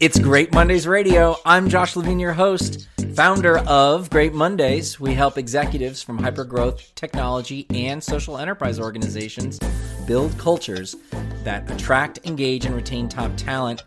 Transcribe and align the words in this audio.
It's 0.00 0.18
Great 0.18 0.52
Mondays 0.52 0.86
Radio. 0.86 1.36
I'm 1.44 1.68
Josh 1.68 1.96
Levine, 1.96 2.18
your 2.18 2.32
host, 2.32 2.88
founder 3.14 3.58
of 3.58 4.10
Great 4.10 4.32
Mondays. 4.32 4.98
We 4.98 5.14
help 5.14 5.38
executives 5.38 6.02
from 6.02 6.18
hypergrowth, 6.18 6.94
technology, 6.94 7.66
and 7.70 8.02
social 8.02 8.38
enterprise 8.38 8.78
organizations 8.80 9.58
build 10.06 10.36
cultures 10.38 10.96
that 11.44 11.70
attract, 11.70 12.20
engage, 12.24 12.64
and 12.64 12.74
retain 12.74 13.08
top 13.08 13.32
talent. 13.36 13.82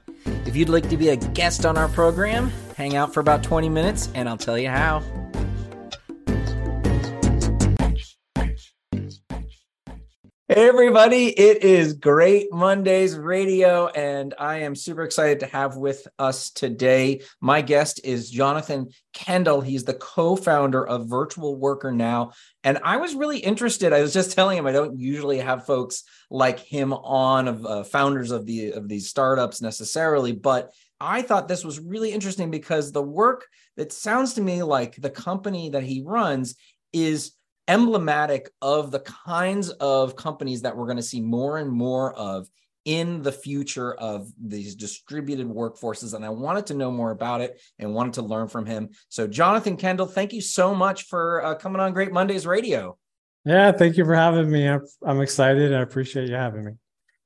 If 0.45 0.55
you'd 0.55 0.69
like 0.69 0.89
to 0.89 0.97
be 0.97 1.09
a 1.09 1.15
guest 1.17 1.65
on 1.65 1.77
our 1.77 1.89
program, 1.89 2.51
hang 2.75 2.95
out 2.95 3.13
for 3.13 3.19
about 3.19 3.43
20 3.43 3.69
minutes 3.69 4.09
and 4.15 4.27
I'll 4.27 4.37
tell 4.37 4.57
you 4.57 4.69
how. 4.69 5.03
Everybody. 10.55 11.37
It 11.37 11.65
is 11.65 11.91
Great 11.91 12.47
Mondays 12.49 13.17
Radio, 13.17 13.87
and 13.87 14.33
I 14.39 14.59
am 14.59 14.73
super 14.73 15.03
excited 15.03 15.41
to 15.41 15.47
have 15.47 15.75
with 15.75 16.07
us 16.17 16.49
today. 16.49 17.23
My 17.41 17.61
guest 17.61 17.99
is 18.05 18.29
Jonathan 18.29 18.87
Kendall. 19.13 19.59
He's 19.59 19.83
the 19.83 19.95
co 19.95 20.37
founder 20.37 20.87
of 20.87 21.09
Virtual 21.09 21.57
Worker 21.57 21.91
Now. 21.91 22.31
And 22.63 22.79
I 22.85 22.95
was 22.95 23.15
really 23.15 23.39
interested. 23.39 23.91
I 23.91 24.01
was 24.01 24.13
just 24.13 24.31
telling 24.31 24.57
him 24.57 24.65
I 24.65 24.71
don't 24.71 24.97
usually 24.97 25.39
have 25.39 25.65
folks 25.65 26.03
like 26.31 26.59
him 26.59 26.93
on, 26.93 27.49
of 27.49 27.65
uh, 27.65 27.83
founders 27.83 28.31
of, 28.31 28.45
the, 28.45 28.71
of 28.71 28.87
these 28.87 29.09
startups 29.09 29.61
necessarily, 29.61 30.31
but 30.31 30.71
I 31.01 31.21
thought 31.21 31.49
this 31.49 31.65
was 31.65 31.81
really 31.81 32.13
interesting 32.13 32.49
because 32.49 32.93
the 32.93 33.03
work 33.03 33.45
that 33.75 33.91
sounds 33.91 34.35
to 34.35 34.41
me 34.41 34.63
like 34.63 34.95
the 34.95 35.09
company 35.09 35.71
that 35.71 35.83
he 35.83 36.01
runs 36.05 36.55
is 36.93 37.33
emblematic 37.67 38.51
of 38.61 38.91
the 38.91 38.99
kinds 38.99 39.69
of 39.69 40.15
companies 40.15 40.61
that 40.61 40.75
we're 40.75 40.85
going 40.85 40.97
to 40.97 41.03
see 41.03 41.21
more 41.21 41.57
and 41.57 41.69
more 41.69 42.13
of 42.13 42.47
in 42.85 43.23
the 43.23 43.31
future 43.31 43.95
of 43.95 44.31
these 44.39 44.75
distributed 44.75 45.47
workforces. 45.47 46.13
And 46.13 46.23
I 46.23 46.29
wanted 46.29 46.67
to 46.67 46.75
know 46.75 46.91
more 46.91 47.11
about 47.11 47.41
it 47.41 47.59
and 47.79 47.93
wanted 47.93 48.13
to 48.13 48.21
learn 48.21 48.47
from 48.47 48.65
him. 48.67 48.89
So, 49.09 49.27
Jonathan 49.27 49.75
Kendall, 49.75 50.05
thank 50.05 50.33
you 50.33 50.41
so 50.41 50.75
much 50.75 51.03
for 51.03 51.43
uh, 51.43 51.55
coming 51.55 51.81
on 51.81 51.93
Great 51.93 52.13
Mondays 52.13 52.45
Radio. 52.45 52.97
Yeah, 53.43 53.71
thank 53.71 53.97
you 53.97 54.05
for 54.05 54.15
having 54.15 54.49
me. 54.49 54.67
I'm, 54.67 54.81
I'm 55.03 55.21
excited. 55.21 55.73
I 55.73 55.81
appreciate 55.81 56.29
you 56.29 56.35
having 56.35 56.65
me. 56.65 56.71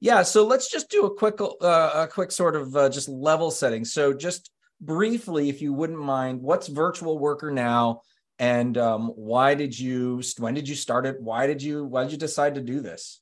Yeah, 0.01 0.23
so 0.23 0.45
let's 0.45 0.71
just 0.71 0.89
do 0.89 1.05
a 1.05 1.13
quick, 1.13 1.41
uh, 1.41 1.91
a 1.93 2.07
quick 2.07 2.31
sort 2.31 2.55
of 2.55 2.73
uh, 2.75 2.89
just 2.89 3.09
level 3.09 3.51
setting. 3.51 3.83
So, 3.83 4.13
just 4.13 4.49
briefly, 4.79 5.49
if 5.49 5.61
you 5.61 5.73
wouldn't 5.73 5.99
mind, 5.99 6.41
what's 6.41 6.67
Virtual 6.67 7.19
Worker 7.19 7.51
now? 7.51 8.01
And 8.39 8.77
um, 8.77 9.09
why 9.09 9.53
did 9.53 9.77
you 9.77 10.23
when 10.37 10.53
did 10.53 10.67
you 10.67 10.75
start 10.75 11.05
it? 11.05 11.21
Why 11.21 11.45
did 11.45 11.61
you 11.61 11.83
why 11.83 12.03
did 12.03 12.13
you 12.13 12.17
decide 12.17 12.55
to 12.55 12.61
do 12.61 12.79
this? 12.79 13.21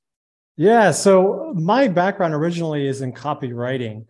Yeah 0.55 0.91
so 0.91 1.53
my 1.55 1.87
background 1.87 2.33
originally 2.33 2.87
is 2.87 3.01
in 3.01 3.11
copywriting 3.11 4.05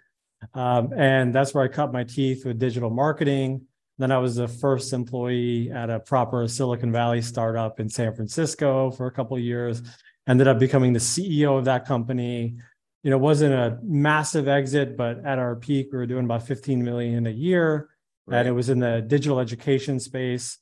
um, 0.53 0.94
and 0.95 1.33
that's 1.33 1.53
where 1.53 1.63
i 1.63 1.67
cut 1.67 1.91
my 1.91 2.03
teeth 2.03 2.45
with 2.45 2.59
digital 2.59 2.89
marketing. 2.89 3.61
Then 3.97 4.11
i 4.11 4.17
was 4.17 4.35
the 4.35 4.47
first 4.47 4.94
employee 4.94 5.72
at 5.72 5.89
a 5.89 6.00
proper 6.00 6.47
silicon 6.47 6.91
valley 6.91 7.22
startup 7.22 7.80
in 7.80 7.89
san 7.89 8.13
francisco 8.13 8.91
for 8.91 9.08
a 9.08 9.11
couple 9.11 9.38
of 9.38 9.44
years. 9.44 9.81
Ended 10.28 10.47
up 10.50 10.59
becoming 10.59 10.91
the 10.91 11.00
ceo 11.00 11.58
of 11.58 11.66
that 11.66 11.85
company. 11.85 12.58
You 13.03 13.11
know 13.11 13.17
wasn't 13.17 13.53
a 13.53 13.80
massive 13.81 14.50
exit 14.50 14.97
but 14.97 15.25
at 15.25 15.39
our 15.39 15.55
peak 15.55 15.88
we 15.91 15.97
were 15.97 16.05
doing 16.05 16.25
about 16.25 16.45
15 16.45 16.83
million 16.83 17.28
a 17.28 17.31
year. 17.31 17.89
Right. 18.30 18.39
and 18.39 18.50
it 18.50 18.52
was 18.52 18.67
in 18.67 18.80
the 18.80 19.02
digital 19.08 19.39
education 19.39 20.02
space 20.02 20.58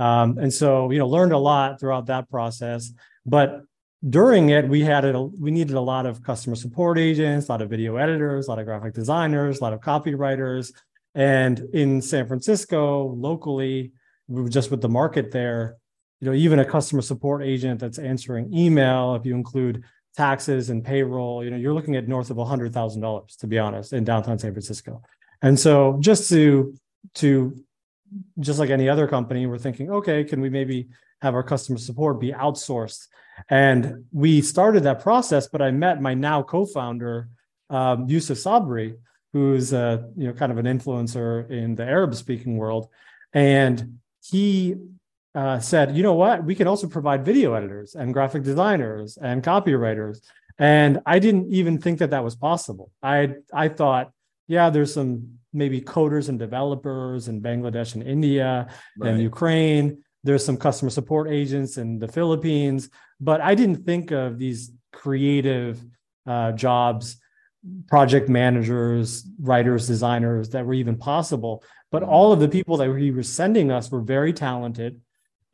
um, 0.00 0.38
and 0.38 0.52
so, 0.52 0.90
you 0.90 0.98
know, 0.98 1.06
learned 1.06 1.32
a 1.32 1.38
lot 1.38 1.78
throughout 1.78 2.06
that 2.06 2.30
process. 2.30 2.90
But 3.26 3.60
during 4.08 4.48
it, 4.48 4.66
we 4.66 4.80
had 4.80 5.04
a, 5.04 5.22
we 5.22 5.50
needed 5.50 5.76
a 5.76 5.80
lot 5.80 6.06
of 6.06 6.22
customer 6.22 6.56
support 6.56 6.98
agents, 6.98 7.48
a 7.48 7.52
lot 7.52 7.60
of 7.60 7.68
video 7.68 7.96
editors, 7.96 8.46
a 8.46 8.50
lot 8.50 8.58
of 8.58 8.64
graphic 8.64 8.94
designers, 8.94 9.60
a 9.60 9.62
lot 9.62 9.74
of 9.74 9.80
copywriters. 9.80 10.72
And 11.14 11.58
in 11.74 12.00
San 12.00 12.26
Francisco, 12.26 13.08
locally, 13.08 13.92
we 14.26 14.48
just 14.48 14.70
with 14.70 14.80
the 14.80 14.88
market 14.88 15.30
there, 15.32 15.76
you 16.20 16.30
know, 16.30 16.34
even 16.34 16.60
a 16.60 16.64
customer 16.64 17.02
support 17.02 17.42
agent 17.42 17.78
that's 17.78 17.98
answering 17.98 18.50
email, 18.54 19.16
if 19.16 19.26
you 19.26 19.34
include 19.34 19.84
taxes 20.16 20.70
and 20.70 20.82
payroll, 20.82 21.44
you 21.44 21.50
know, 21.50 21.58
you're 21.58 21.74
looking 21.74 21.96
at 21.96 22.08
north 22.08 22.30
of 22.30 22.38
$100,000 22.38 23.36
to 23.36 23.46
be 23.46 23.58
honest 23.58 23.92
in 23.92 24.04
downtown 24.04 24.38
San 24.38 24.52
Francisco. 24.52 25.02
And 25.42 25.60
so 25.60 25.98
just 26.00 26.30
to 26.30 26.74
to 27.16 27.54
just 28.38 28.58
like 28.58 28.70
any 28.70 28.88
other 28.88 29.06
company, 29.06 29.46
we're 29.46 29.58
thinking, 29.58 29.90
okay, 29.90 30.24
can 30.24 30.40
we 30.40 30.50
maybe 30.50 30.88
have 31.22 31.34
our 31.34 31.42
customer 31.42 31.78
support 31.78 32.20
be 32.20 32.32
outsourced? 32.32 33.08
And 33.48 34.04
we 34.12 34.42
started 34.42 34.84
that 34.84 35.00
process, 35.02 35.48
but 35.48 35.62
I 35.62 35.70
met 35.70 36.02
my 36.02 36.14
now 36.14 36.42
co-founder, 36.42 37.28
um, 37.70 38.08
Yusuf 38.08 38.38
Sabri, 38.38 38.96
who's 39.32 39.72
a, 39.72 40.08
you 40.16 40.26
know 40.26 40.32
kind 40.32 40.50
of 40.52 40.58
an 40.58 40.66
influencer 40.66 41.48
in 41.50 41.74
the 41.74 41.84
Arab 41.84 42.14
speaking 42.14 42.56
world, 42.56 42.88
and 43.32 43.98
he 44.22 44.76
uh, 45.34 45.60
said, 45.60 45.96
you 45.96 46.02
know 46.02 46.14
what, 46.14 46.44
we 46.44 46.54
can 46.54 46.66
also 46.66 46.88
provide 46.88 47.24
video 47.24 47.54
editors 47.54 47.94
and 47.94 48.12
graphic 48.12 48.42
designers 48.42 49.16
and 49.16 49.42
copywriters. 49.42 50.20
And 50.58 51.00
I 51.06 51.20
didn't 51.20 51.52
even 51.52 51.78
think 51.78 52.00
that 52.00 52.10
that 52.10 52.24
was 52.24 52.36
possible. 52.36 52.90
I 53.02 53.36
I 53.52 53.68
thought, 53.68 54.12
yeah, 54.48 54.68
there's 54.70 54.92
some 54.92 55.39
maybe 55.52 55.80
coders 55.80 56.28
and 56.28 56.38
developers 56.38 57.28
in 57.28 57.40
Bangladesh 57.40 57.94
and 57.94 58.02
India 58.02 58.68
right. 58.98 59.10
and 59.10 59.22
Ukraine. 59.22 60.02
There's 60.22 60.44
some 60.44 60.56
customer 60.56 60.90
support 60.90 61.30
agents 61.30 61.78
in 61.78 61.98
the 61.98 62.08
Philippines, 62.08 62.90
but 63.20 63.40
I 63.40 63.54
didn't 63.54 63.84
think 63.84 64.10
of 64.10 64.38
these 64.38 64.70
creative 64.92 65.82
uh, 66.26 66.52
jobs, 66.52 67.16
project 67.88 68.28
managers, 68.28 69.24
writers, 69.40 69.86
designers 69.86 70.50
that 70.50 70.64
were 70.64 70.74
even 70.74 70.96
possible. 70.96 71.62
But 71.90 72.02
mm-hmm. 72.02 72.12
all 72.12 72.32
of 72.32 72.40
the 72.40 72.48
people 72.48 72.76
that 72.78 72.94
he 72.96 73.10
was 73.10 73.28
sending 73.28 73.70
us 73.70 73.90
were 73.90 74.00
very 74.00 74.32
talented. 74.32 75.00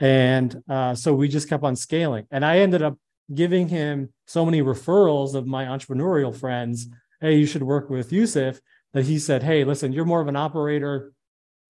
And 0.00 0.62
uh, 0.68 0.94
so 0.94 1.14
we 1.14 1.28
just 1.28 1.48
kept 1.48 1.64
on 1.64 1.76
scaling. 1.76 2.26
And 2.30 2.44
I 2.44 2.58
ended 2.58 2.82
up 2.82 2.98
giving 3.34 3.68
him 3.68 4.12
so 4.26 4.44
many 4.44 4.62
referrals 4.62 5.34
of 5.34 5.46
my 5.46 5.64
entrepreneurial 5.64 6.34
friends. 6.34 6.88
Hey, 7.20 7.36
you 7.36 7.46
should 7.46 7.62
work 7.62 7.88
with 7.88 8.12
Yusuf 8.12 8.60
that 8.92 9.04
he 9.04 9.18
said, 9.18 9.42
Hey, 9.42 9.64
listen, 9.64 9.92
you're 9.92 10.04
more 10.04 10.20
of 10.20 10.28
an 10.28 10.36
operator. 10.36 11.12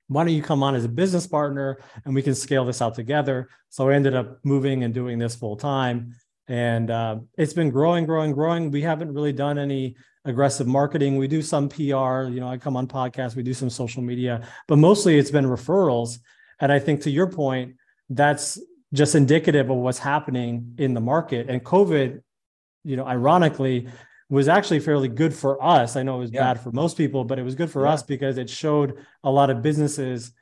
Why 0.08 0.24
don't 0.24 0.34
you 0.34 0.42
come 0.42 0.62
on 0.62 0.74
as 0.74 0.84
a 0.84 0.88
business 0.88 1.26
partner 1.26 1.78
and 2.04 2.14
we 2.14 2.22
can 2.22 2.34
scale 2.34 2.64
this 2.64 2.80
out 2.80 2.94
together? 2.94 3.48
So 3.70 3.88
I 3.88 3.94
ended 3.94 4.14
up 4.14 4.38
moving 4.44 4.84
and 4.84 4.94
doing 4.94 5.18
this 5.18 5.34
full 5.34 5.56
time. 5.56 6.14
And 6.48 6.90
uh, 6.90 7.16
it's 7.36 7.52
been 7.52 7.70
growing, 7.70 8.06
growing, 8.06 8.32
growing. 8.32 8.70
We 8.70 8.82
haven't 8.82 9.12
really 9.12 9.32
done 9.32 9.58
any 9.58 9.96
aggressive 10.24 10.66
marketing. 10.66 11.16
We 11.16 11.28
do 11.28 11.42
some 11.42 11.68
PR, 11.68 12.28
you 12.28 12.40
know, 12.40 12.48
I 12.48 12.58
come 12.58 12.76
on 12.76 12.86
podcasts, 12.86 13.36
we 13.36 13.42
do 13.42 13.54
some 13.54 13.70
social 13.70 14.02
media, 14.02 14.46
but 14.68 14.76
mostly 14.76 15.18
it's 15.18 15.30
been 15.30 15.46
referrals. 15.46 16.18
And 16.60 16.72
I 16.72 16.78
think 16.78 17.02
to 17.02 17.10
your 17.10 17.30
point, 17.30 17.76
that's 18.10 18.60
just 18.92 19.14
indicative 19.14 19.70
of 19.70 19.76
what's 19.76 19.98
happening 19.98 20.74
in 20.78 20.94
the 20.94 21.00
market. 21.00 21.48
And 21.48 21.62
COVID, 21.62 22.20
you 22.84 22.96
know, 22.96 23.06
ironically, 23.06 23.88
was 24.28 24.48
actually 24.48 24.80
fairly 24.80 25.08
good 25.08 25.34
for 25.34 25.62
us. 25.62 25.96
I 25.96 26.02
know 26.02 26.16
it 26.16 26.20
was 26.20 26.32
yeah. 26.32 26.42
bad 26.42 26.60
for 26.60 26.72
most 26.72 26.96
people, 26.96 27.24
but 27.24 27.38
it 27.38 27.42
was 27.42 27.54
good 27.54 27.70
for 27.70 27.84
yeah. 27.84 27.92
us 27.92 28.02
because 28.02 28.38
it 28.38 28.50
showed 28.50 29.04
a 29.22 29.30
lot 29.30 29.50
of 29.50 29.62
businesses 29.62 30.32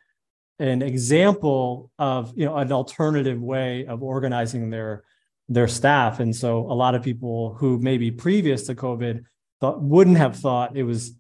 an 0.59 0.83
example 0.83 1.91
of 1.99 2.33
you 2.37 2.45
know 2.45 2.57
an 2.57 2.71
alternative 2.71 3.41
way 3.41 3.87
of 3.87 4.03
organizing 4.03 4.71
their 4.71 5.05
their 5.49 5.69
staff 5.69 6.21
and 6.21 6.35
so 6.35 6.61
a 6.61 6.75
lot 6.75 6.95
of 6.95 7.03
people 7.03 7.55
who 7.55 7.79
maybe 7.79 8.11
previous 8.11 8.67
to 8.67 8.75
covid 8.75 9.25
thought 9.61 9.83
wouldn't 9.83 10.17
have 10.17 10.37
thought 10.37 10.77
it 10.77 10.85
was 10.85 11.13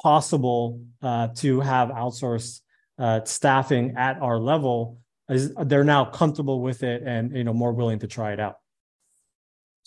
possible 0.00 0.80
uh, 1.02 1.28
to 1.28 1.60
have 1.60 1.88
outsourced 1.88 2.60
uh, 2.98 3.20
staffing 3.24 3.94
at 3.96 4.20
our 4.20 4.38
level 4.38 4.98
is 5.28 5.54
they're 5.64 5.84
now 5.84 6.04
comfortable 6.04 6.60
with 6.60 6.82
it 6.82 7.02
and 7.04 7.34
you 7.34 7.44
know 7.44 7.54
more 7.54 7.72
willing 7.72 7.98
to 7.98 8.06
try 8.06 8.32
it 8.32 8.40
out 8.40 8.56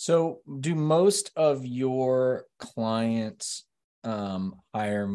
so, 0.04 0.42
do 0.60 0.76
most 0.76 1.32
of 1.38 1.66
your 1.66 2.44
clients 2.60 3.64
um, 4.04 4.56
hire 4.76 5.10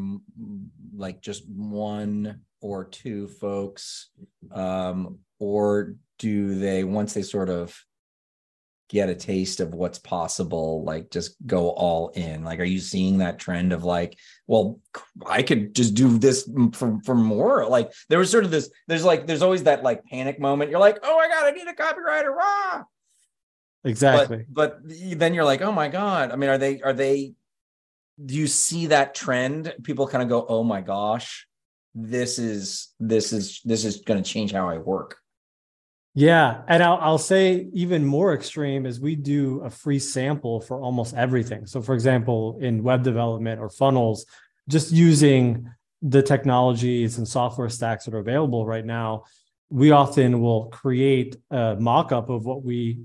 like 0.96 1.20
just 1.20 1.46
one 1.46 2.40
or 2.62 2.86
two 2.86 3.28
folks, 3.28 4.08
um, 4.50 5.18
or 5.38 5.96
do 6.18 6.58
they 6.58 6.84
once 6.84 7.12
they 7.12 7.20
sort 7.20 7.50
of 7.50 7.78
get 8.88 9.10
a 9.10 9.14
taste 9.14 9.60
of 9.60 9.74
what's 9.74 9.98
possible, 9.98 10.82
like 10.84 11.10
just 11.10 11.36
go 11.46 11.68
all 11.68 12.08
in? 12.14 12.42
Like, 12.42 12.58
are 12.58 12.64
you 12.64 12.80
seeing 12.80 13.18
that 13.18 13.38
trend 13.38 13.74
of 13.74 13.84
like, 13.84 14.16
well, 14.46 14.80
I 15.26 15.42
could 15.42 15.74
just 15.74 15.92
do 15.92 16.16
this 16.16 16.50
for 16.72 16.98
for 17.04 17.14
more? 17.14 17.68
Like, 17.68 17.92
there 18.08 18.20
was 18.20 18.30
sort 18.30 18.44
of 18.46 18.50
this. 18.50 18.70
There's 18.86 19.04
like, 19.04 19.26
there's 19.26 19.42
always 19.42 19.64
that 19.64 19.82
like 19.82 20.06
panic 20.06 20.40
moment. 20.40 20.70
You're 20.70 20.80
like, 20.80 21.00
oh 21.02 21.18
my 21.18 21.28
god, 21.28 21.44
I 21.44 21.50
need 21.50 21.68
a 21.68 21.74
copywriter, 21.74 22.34
rah! 22.34 22.84
Exactly. 23.84 24.44
But, 24.48 24.86
but 24.86 25.19
then 25.19 25.34
you're 25.34 25.44
like, 25.44 25.62
oh 25.62 25.72
my 25.72 25.88
God. 25.88 26.32
I 26.32 26.36
mean, 26.36 26.50
are 26.50 26.58
they, 26.58 26.80
are 26.82 26.92
they, 26.92 27.34
do 28.25 28.34
you 28.34 28.46
see 28.46 28.86
that 28.86 29.14
trend? 29.14 29.72
People 29.84 30.06
kind 30.08 30.22
of 30.22 30.28
go, 30.28 30.44
oh 30.48 30.64
my 30.64 30.80
gosh, 30.80 31.46
this 31.94 32.38
is, 32.38 32.88
this 32.98 33.32
is, 33.32 33.60
this 33.64 33.84
is 33.84 33.98
going 33.98 34.22
to 34.22 34.28
change 34.28 34.52
how 34.52 34.69
I 34.69 34.78
work. 34.78 35.19
Yeah. 36.14 36.62
And 36.66 36.82
I'll, 36.82 36.98
I'll 37.00 37.19
say 37.19 37.69
even 37.72 38.04
more 38.04 38.34
extreme 38.34 38.86
is 38.86 38.98
we 38.98 39.14
do 39.14 39.60
a 39.60 39.70
free 39.70 40.00
sample 40.00 40.60
for 40.60 40.80
almost 40.80 41.14
everything. 41.14 41.66
So, 41.66 41.80
for 41.80 41.94
example, 41.94 42.58
in 42.60 42.82
web 42.82 43.04
development 43.04 43.60
or 43.60 43.69
funnels, 43.69 44.26
just 44.69 44.90
using 44.90 45.70
the 46.02 46.22
technologies 46.22 47.19
and 47.19 47.28
software 47.28 47.69
stacks 47.69 48.04
that 48.04 48.14
are 48.14 48.19
available 48.19 48.66
right 48.66 48.84
now, 48.84 49.25
we 49.70 49.92
often 49.92 50.40
will 50.40 50.66
create 50.66 51.36
a 51.50 51.76
mock-up 51.78 52.30
of 52.30 52.44
what 52.44 52.64
we 52.64 53.00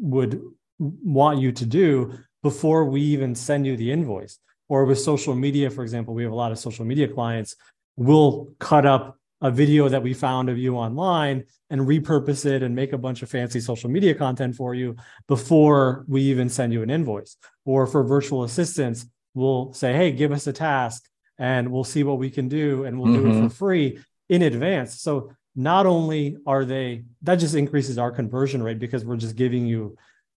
would 0.00 0.40
want 0.78 1.40
you 1.40 1.52
to 1.52 1.66
do 1.66 2.18
before 2.42 2.84
we 2.84 3.00
even 3.00 3.34
send 3.34 3.66
you 3.66 3.76
the 3.76 3.90
invoice. 3.90 4.38
Or 4.68 4.84
with 4.84 4.98
social 4.98 5.34
media, 5.34 5.70
for 5.70 5.82
example, 5.82 6.14
we 6.14 6.24
have 6.24 6.32
a 6.32 6.36
lot 6.36 6.52
of 6.52 6.58
social 6.58 6.84
media 6.84 7.08
clients. 7.08 7.56
We'll 7.96 8.48
cut 8.58 8.84
up 8.84 9.16
a 9.40 9.50
video 9.50 9.88
that 9.88 10.02
we 10.02 10.14
found 10.14 10.48
of 10.48 10.58
you 10.58 10.76
online 10.76 11.44
and 11.70 11.80
repurpose 11.82 12.46
it 12.46 12.62
and 12.62 12.74
make 12.74 12.92
a 12.92 12.98
bunch 12.98 13.22
of 13.22 13.28
fancy 13.28 13.60
social 13.60 13.90
media 13.90 14.14
content 14.14 14.56
for 14.56 14.74
you 14.74 14.96
before 15.28 16.04
we 16.08 16.22
even 16.22 16.48
send 16.48 16.72
you 16.72 16.82
an 16.82 16.90
invoice. 16.90 17.36
Or 17.64 17.86
for 17.86 18.02
virtual 18.02 18.44
assistants, 18.44 19.06
we'll 19.34 19.72
say, 19.72 19.92
hey, 19.92 20.12
give 20.12 20.32
us 20.32 20.46
a 20.46 20.52
task 20.52 21.04
and 21.38 21.70
we'll 21.70 21.84
see 21.84 22.02
what 22.02 22.18
we 22.18 22.30
can 22.30 22.48
do 22.48 22.84
and 22.84 22.98
we'll 22.98 23.12
mm-hmm. 23.12 23.22
do 23.22 23.28
it 23.28 23.32
for 23.32 23.38
mm-hmm. 23.38 23.48
free 23.48 23.98
in 24.28 24.42
advance. 24.42 25.00
So 25.00 25.32
not 25.56 25.86
only 25.86 26.36
are 26.46 26.64
they 26.64 27.04
that 27.22 27.36
just 27.36 27.54
increases 27.54 27.96
our 27.98 28.12
conversion 28.12 28.62
rate 28.62 28.78
because 28.78 29.04
we're 29.04 29.16
just 29.16 29.36
giving 29.36 29.66
you 29.66 29.96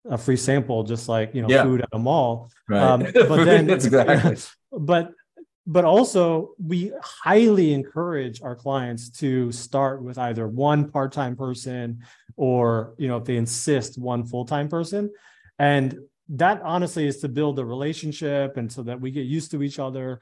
a 0.09 0.19
free 0.19 0.37
sample, 0.37 0.85
just 0.85 1.09
like 1.09 1.35
you 1.35 1.43
know 1.43 1.49
yeah. 1.49 1.65
food 1.65 1.81
at 1.81 1.89
a 1.93 1.99
mall. 1.99 2.51
Right. 2.69 2.83
Um, 2.83 3.01
but 3.15 3.45
then 3.45 3.67
that's 3.67 3.87
exactly. 3.87 4.37
But 4.71 5.13
but 5.67 5.85
also 5.85 6.51
we 6.65 6.93
highly 7.03 7.73
encourage 7.73 8.41
our 8.41 8.55
clients 8.55 9.11
to 9.11 9.51
start 9.51 10.03
with 10.03 10.17
either 10.19 10.47
one 10.47 10.91
part-time 10.91 11.35
person 11.35 12.05
or 12.37 12.95
you 12.99 13.09
know 13.09 13.17
if 13.17 13.25
they 13.25 13.37
insist 13.37 13.99
one 13.99 14.25
full-time 14.25 14.69
person 14.69 15.11
and 15.59 15.99
that 16.29 16.61
honestly 16.62 17.07
is 17.07 17.19
to 17.19 17.29
build 17.29 17.59
a 17.59 17.65
relationship 17.65 18.57
and 18.57 18.71
so 18.71 18.83
that 18.83 19.01
we 19.01 19.11
get 19.11 19.27
used 19.27 19.51
to 19.51 19.62
each 19.62 19.79
other 19.79 20.21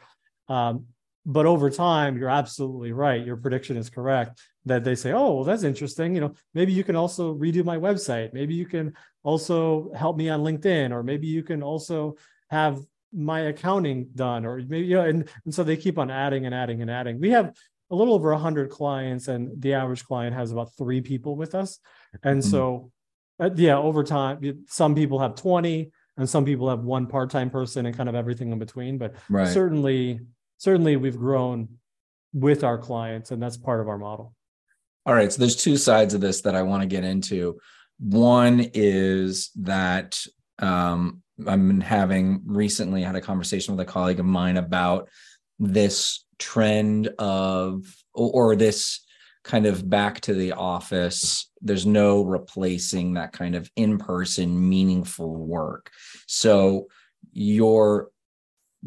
um, 0.48 0.86
but 1.26 1.46
over 1.46 1.68
time 1.68 2.16
you're 2.16 2.30
absolutely 2.30 2.92
right 2.92 3.26
your 3.26 3.36
prediction 3.36 3.76
is 3.76 3.90
correct 3.90 4.40
that 4.66 4.84
they 4.84 4.94
say 4.94 5.12
oh 5.12 5.34
well 5.34 5.44
that's 5.44 5.62
interesting 5.62 6.14
you 6.14 6.20
know 6.20 6.32
maybe 6.54 6.72
you 6.72 6.84
can 6.84 6.96
also 6.96 7.34
redo 7.34 7.64
my 7.64 7.76
website. 7.76 8.32
Maybe 8.32 8.54
you 8.54 8.66
can 8.66 8.94
also 9.22 9.92
help 9.94 10.16
me 10.16 10.28
on 10.28 10.40
linkedin 10.40 10.90
or 10.92 11.02
maybe 11.02 11.26
you 11.26 11.42
can 11.42 11.62
also 11.62 12.16
have 12.50 12.80
my 13.12 13.40
accounting 13.40 14.08
done 14.14 14.44
or 14.44 14.56
maybe 14.66 14.86
you 14.86 14.96
know 14.96 15.04
and, 15.04 15.28
and 15.44 15.54
so 15.54 15.62
they 15.62 15.76
keep 15.76 15.98
on 15.98 16.10
adding 16.10 16.46
and 16.46 16.54
adding 16.54 16.82
and 16.82 16.90
adding. 16.90 17.20
We 17.20 17.30
have 17.30 17.54
a 17.90 17.94
little 17.94 18.14
over 18.14 18.32
100 18.32 18.70
clients 18.70 19.28
and 19.28 19.60
the 19.60 19.74
average 19.74 20.04
client 20.04 20.34
has 20.34 20.52
about 20.52 20.74
three 20.76 21.00
people 21.00 21.36
with 21.36 21.54
us. 21.54 21.78
And 22.22 22.40
mm-hmm. 22.40 22.50
so 22.50 22.90
uh, 23.40 23.50
yeah 23.56 23.76
over 23.76 24.04
time 24.04 24.64
some 24.68 24.94
people 24.94 25.18
have 25.18 25.34
20 25.34 25.90
and 26.16 26.28
some 26.28 26.44
people 26.44 26.68
have 26.68 26.80
one 26.80 27.06
part-time 27.08 27.50
person 27.50 27.86
and 27.86 27.96
kind 27.96 28.08
of 28.08 28.14
everything 28.14 28.52
in 28.52 28.58
between. 28.58 28.98
But 28.98 29.14
right. 29.28 29.46
certainly 29.48 30.20
certainly 30.58 30.96
we've 30.96 31.18
grown 31.18 31.68
with 32.32 32.64
our 32.64 32.78
clients 32.78 33.30
and 33.30 33.42
that's 33.42 33.56
part 33.56 33.80
of 33.80 33.88
our 33.88 33.98
model 33.98 34.34
all 35.06 35.14
right 35.14 35.32
so 35.32 35.38
there's 35.38 35.56
two 35.56 35.76
sides 35.76 36.14
of 36.14 36.20
this 36.20 36.42
that 36.42 36.54
i 36.54 36.62
want 36.62 36.82
to 36.82 36.88
get 36.88 37.04
into 37.04 37.58
one 38.00 38.70
is 38.74 39.50
that 39.56 40.20
um, 40.58 41.22
i've 41.46 41.66
been 41.66 41.80
having 41.80 42.42
recently 42.44 43.02
had 43.02 43.16
a 43.16 43.20
conversation 43.20 43.76
with 43.76 43.86
a 43.86 43.90
colleague 43.90 44.20
of 44.20 44.26
mine 44.26 44.56
about 44.56 45.08
this 45.58 46.24
trend 46.38 47.08
of 47.18 47.84
or, 48.14 48.52
or 48.52 48.56
this 48.56 49.04
kind 49.44 49.66
of 49.66 49.88
back 49.88 50.20
to 50.22 50.34
the 50.34 50.52
office. 50.52 51.50
There's 51.60 51.86
no 51.86 52.22
replacing 52.22 53.14
that 53.14 53.32
kind 53.32 53.54
of 53.54 53.70
in 53.76 53.98
person, 53.98 54.68
meaningful 54.68 55.34
work. 55.34 55.90
So 56.26 56.88
your 57.32 58.08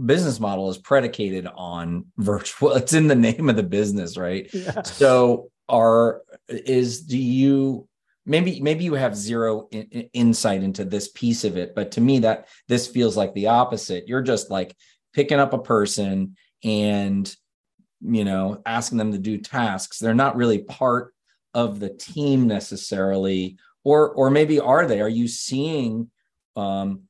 business 0.03 0.39
model 0.39 0.69
is 0.69 0.77
predicated 0.77 1.47
on 1.55 2.05
virtual 2.17 2.71
it's 2.75 2.93
in 2.93 3.07
the 3.07 3.15
name 3.15 3.49
of 3.49 3.55
the 3.55 3.63
business 3.63 4.15
right 4.15 4.47
yeah. 4.53 4.83
so 4.83 5.49
are 5.69 6.21
is 6.47 7.01
do 7.01 7.17
you 7.17 7.87
maybe 8.25 8.59
maybe 8.61 8.83
you 8.83 8.93
have 8.93 9.15
zero 9.15 9.67
in, 9.71 9.83
insight 10.13 10.63
into 10.63 10.85
this 10.85 11.09
piece 11.09 11.43
of 11.43 11.57
it 11.57 11.75
but 11.75 11.91
to 11.91 12.01
me 12.01 12.19
that 12.19 12.47
this 12.67 12.87
feels 12.87 13.17
like 13.17 13.33
the 13.33 13.47
opposite. 13.47 14.07
You're 14.07 14.21
just 14.21 14.49
like 14.49 14.75
picking 15.13 15.39
up 15.39 15.53
a 15.53 15.59
person 15.59 16.35
and 16.63 17.33
you 18.01 18.25
know 18.25 18.61
asking 18.65 18.97
them 18.97 19.11
to 19.11 19.17
do 19.17 19.37
tasks. 19.37 19.99
They're 19.99 20.13
not 20.13 20.35
really 20.35 20.59
part 20.59 21.13
of 21.53 21.79
the 21.79 21.89
team 21.89 22.47
necessarily 22.47 23.57
or 23.83 24.11
or 24.11 24.29
maybe 24.29 24.59
are 24.59 24.85
they? 24.85 25.01
Are 25.01 25.09
you 25.09 25.27
seeing 25.27 26.11
um, 26.55 27.03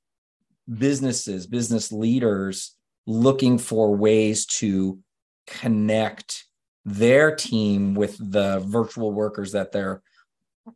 businesses 0.69 1.47
business 1.47 1.91
leaders 1.91 2.75
looking 3.05 3.57
for 3.57 3.95
ways 3.95 4.45
to 4.45 4.99
connect 5.47 6.45
their 6.87 7.35
team 7.35 7.93
with 7.95 8.17
the 8.31 8.59
virtual 8.65 9.11
workers 9.11 9.51
that 9.51 9.73
they're 9.73 10.01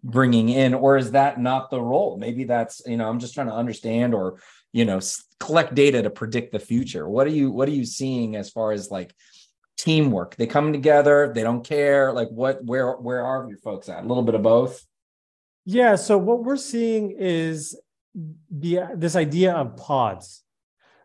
bringing 0.04 0.50
in 0.50 0.74
or 0.74 0.98
is 0.98 1.12
that 1.12 1.40
not 1.40 1.70
the 1.70 1.82
role? 1.82 2.18
Maybe 2.18 2.44
that's 2.44 2.82
you 2.86 2.98
know 2.98 3.08
i'm 3.10 3.20
just 3.20 3.34
trying 3.34 3.48
to 3.48 3.54
understand 3.54 4.14
or 4.14 4.40
you 4.74 4.84
know 4.84 5.00
collect 5.40 5.74
data 5.74 6.04
to 6.04 6.10
predict 6.10 6.52
the 6.52 6.60
future. 6.60 7.08
What 7.08 7.28
are 7.28 7.32
you 7.32 7.50
what 7.50 7.70
are 7.70 7.74
you 7.74 7.86
seeing 7.86 8.36
as 8.36 8.50
far 8.50 8.74
as 8.74 8.92
like 8.92 9.14
teamwork? 9.78 10.36
They 10.36 10.48
come 10.48 10.74
together 10.74 11.32
they 11.34 11.44
don't 11.44 11.64
care 11.64 12.12
like 12.12 12.28
what 12.28 12.64
where 12.66 12.92
where 12.98 13.26
are 13.26 13.48
your 13.48 13.60
folks 13.60 13.88
at? 13.88 14.04
A 14.04 14.08
little 14.08 14.24
bit 14.24 14.36
of 14.36 14.42
both? 14.42 14.86
Yeah 15.64 15.96
so 15.96 16.18
what 16.18 16.44
we're 16.44 16.58
seeing 16.58 17.12
is 17.12 17.80
the 18.50 18.82
this 18.96 19.16
idea 19.16 19.54
of 19.54 19.78
pods. 19.78 20.44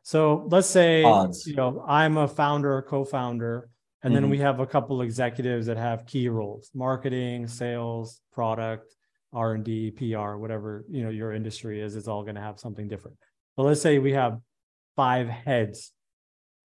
So 0.02 0.48
let's 0.50 0.68
say 0.68 1.02
pods. 1.04 1.46
you 1.46 1.54
know 1.54 1.84
i'm 1.86 2.16
a 2.16 2.26
founder 2.26 2.82
co-founder 2.82 3.68
and 4.06 4.14
mm-hmm. 4.14 4.22
then 4.22 4.30
we 4.30 4.38
have 4.38 4.60
a 4.60 4.66
couple 4.66 5.02
executives 5.02 5.66
that 5.66 5.76
have 5.76 6.06
key 6.06 6.28
roles 6.28 6.70
marketing 6.74 7.46
sales 7.46 8.20
product 8.32 8.94
r&d 9.32 9.90
pr 9.90 10.36
whatever 10.36 10.84
you 10.88 11.02
know 11.02 11.10
your 11.10 11.32
industry 11.32 11.80
is 11.80 11.96
it's 11.96 12.08
all 12.08 12.22
going 12.22 12.34
to 12.34 12.40
have 12.40 12.58
something 12.58 12.88
different 12.88 13.16
but 13.56 13.64
let's 13.64 13.82
say 13.82 13.98
we 13.98 14.12
have 14.12 14.38
five 14.96 15.28
heads 15.28 15.92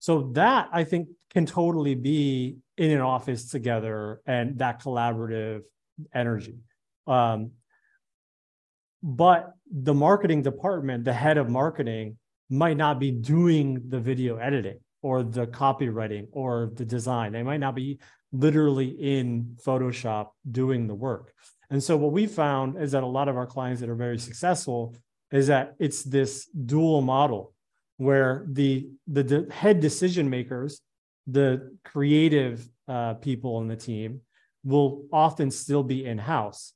so 0.02 0.32
that 0.34 0.68
I 0.74 0.84
think 0.84 1.10
can 1.30 1.46
totally 1.46 1.94
be 1.94 2.58
in 2.76 2.90
an 2.90 3.02
office 3.02 3.50
together 3.50 4.20
and 4.26 4.58
that 4.58 4.82
collaborative 4.82 5.62
energy. 6.14 6.58
Um, 7.06 7.52
but 9.04 9.54
the 9.72 9.94
marketing 9.94 10.42
department, 10.42 11.06
the 11.06 11.14
head 11.14 11.38
of 11.38 11.50
marketing, 11.50 12.18
might 12.50 12.78
not 12.78 13.00
be 13.00 13.12
doing 13.12 13.84
the 13.90 14.00
video 14.00 14.38
editing 14.38 14.80
or 15.02 15.24
the 15.24 15.48
copywriting 15.48 16.28
or 16.32 16.72
the 16.76 16.86
design. 16.86 17.32
They 17.32 17.44
might 17.44 17.60
not 17.60 17.76
be 17.76 18.00
literally 18.32 18.88
in 18.88 19.58
Photoshop 19.66 20.30
doing 20.50 20.88
the 20.88 20.96
work. 20.96 21.34
And 21.70 21.82
so 21.82 21.98
what 21.98 22.12
we 22.12 22.28
found 22.28 22.82
is 22.82 22.92
that 22.92 23.04
a 23.04 23.08
lot 23.08 23.28
of 23.28 23.38
our 23.38 23.48
clients 23.48 23.82
that 23.82 23.90
are 23.90 23.96
very 23.96 24.20
successful 24.20 24.96
is 25.32 25.48
that 25.48 25.76
it's 25.80 26.04
this 26.04 26.46
dual 26.48 27.02
model 27.02 27.54
where 27.98 28.46
the 28.50 28.90
the 29.08 29.24
de- 29.24 29.54
head 29.54 29.80
decision 29.80 30.30
makers, 30.30 30.82
the 31.28 31.78
creative 31.86 32.68
uh, 32.88 33.14
people 33.16 33.62
in 33.62 33.68
the 33.68 33.76
team, 33.76 34.22
will 34.64 35.06
often 35.14 35.50
still 35.52 35.84
be 35.84 36.06
in 36.06 36.18
house, 36.18 36.74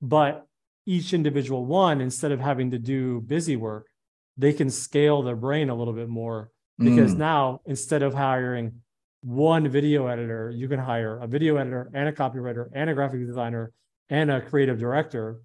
but 0.00 0.46
each 0.86 1.12
individual 1.12 1.64
one, 1.64 2.00
instead 2.00 2.30
of 2.30 2.40
having 2.40 2.70
to 2.70 2.78
do 2.78 3.20
busy 3.20 3.56
work, 3.56 3.88
they 4.36 4.52
can 4.52 4.70
scale 4.70 5.22
their 5.22 5.34
brain 5.34 5.68
a 5.68 5.74
little 5.74 5.94
bit 5.94 6.08
more 6.08 6.50
because 6.78 7.14
mm. 7.14 7.18
now 7.18 7.60
instead 7.66 8.02
of 8.02 8.14
hiring 8.14 8.80
one 9.22 9.68
video 9.68 10.06
editor, 10.06 10.50
you 10.54 10.68
can 10.68 10.78
hire 10.78 11.18
a 11.18 11.26
video 11.26 11.56
editor 11.56 11.90
and 11.94 12.08
a 12.08 12.12
copywriter 12.12 12.68
and 12.72 12.90
a 12.90 12.94
graphic 12.94 13.26
designer 13.26 13.72
and 14.08 14.30
a 14.30 14.40
creative 14.40 14.78
director, 14.78 15.40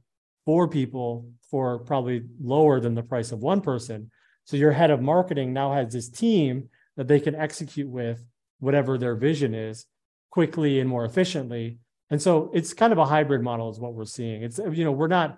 four 0.45 0.67
people 0.67 1.27
for 1.49 1.79
probably 1.79 2.23
lower 2.41 2.79
than 2.79 2.95
the 2.95 3.03
price 3.03 3.31
of 3.31 3.39
one 3.39 3.61
person. 3.61 4.11
So 4.45 4.57
your 4.57 4.71
head 4.71 4.91
of 4.91 5.01
marketing 5.01 5.53
now 5.53 5.73
has 5.73 5.93
this 5.93 6.09
team 6.09 6.69
that 6.97 7.07
they 7.07 7.19
can 7.19 7.35
execute 7.35 7.89
with 7.89 8.23
whatever 8.59 8.97
their 8.97 9.15
vision 9.15 9.55
is 9.55 9.85
quickly 10.29 10.79
and 10.79 10.89
more 10.89 11.05
efficiently. 11.05 11.79
And 12.09 12.21
so 12.21 12.51
it's 12.53 12.73
kind 12.73 12.91
of 12.91 12.99
a 12.99 13.05
hybrid 13.05 13.41
model 13.41 13.69
is 13.69 13.79
what 13.79 13.93
we're 13.93 14.05
seeing. 14.05 14.43
It's 14.43 14.57
you 14.57 14.83
know, 14.83 14.91
we're 14.91 15.07
not 15.07 15.37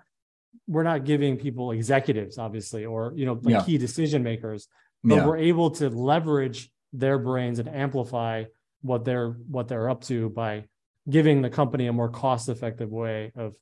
we're 0.66 0.82
not 0.82 1.04
giving 1.04 1.36
people 1.36 1.72
executives 1.72 2.38
obviously 2.38 2.84
or 2.84 3.12
you 3.16 3.26
know 3.26 3.40
like 3.42 3.52
yeah. 3.52 3.62
key 3.62 3.78
decision 3.78 4.22
makers, 4.22 4.68
but 5.04 5.16
yeah. 5.16 5.26
we're 5.26 5.36
able 5.36 5.70
to 5.70 5.88
leverage 5.90 6.70
their 6.92 7.18
brains 7.18 7.58
and 7.58 7.68
amplify 7.68 8.44
what 8.82 9.04
they're 9.04 9.30
what 9.30 9.68
they're 9.68 9.90
up 9.90 10.02
to 10.04 10.30
by 10.30 10.64
giving 11.08 11.42
the 11.42 11.50
company 11.50 11.86
a 11.86 11.92
more 11.92 12.08
cost 12.08 12.48
effective 12.48 12.90
way 12.90 13.30
of, 13.36 13.54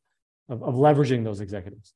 of, 0.48 0.62
of 0.62 0.74
leveraging 0.74 1.24
those 1.24 1.40
executives 1.40 1.94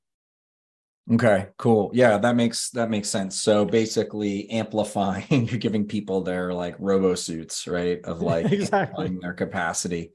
Okay, 1.13 1.47
cool. 1.57 1.91
Yeah, 1.95 2.19
that 2.19 2.35
makes 2.35 2.71
that 2.71 2.91
makes 2.91 3.09
sense. 3.09 3.41
So 3.41 3.65
basically 3.65 4.51
amplifying, 4.51 5.25
you're 5.49 5.59
giving 5.59 5.87
people 5.87 6.23
their 6.23 6.53
like 6.53 6.75
robo 6.81 7.15
suits, 7.15 7.69
right? 7.69 8.05
Of 8.05 8.23
like 8.23 8.51
exactly 8.51 9.17
their 9.21 9.35
capacity. 9.35 10.11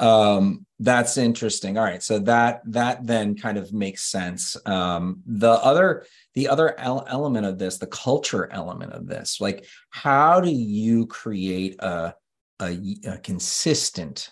Um, 0.00 0.66
that's 0.80 1.16
interesting. 1.16 1.78
All 1.78 1.84
right. 1.84 2.02
So 2.02 2.18
that 2.20 2.60
that 2.66 3.06
then 3.06 3.36
kind 3.36 3.56
of 3.56 3.72
makes 3.72 4.04
sense. 4.04 4.56
Um, 4.66 5.22
the 5.24 5.50
other 5.50 6.04
the 6.34 6.48
other 6.48 6.78
el- 6.78 7.06
element 7.08 7.46
of 7.46 7.58
this, 7.58 7.78
the 7.78 7.86
culture 7.86 8.50
element 8.52 8.92
of 8.92 9.06
this, 9.06 9.40
like 9.40 9.66
how 9.90 10.40
do 10.40 10.50
you 10.50 11.06
create 11.06 11.76
a 11.80 12.14
a, 12.60 12.78
a 13.06 13.18
consistent 13.18 14.30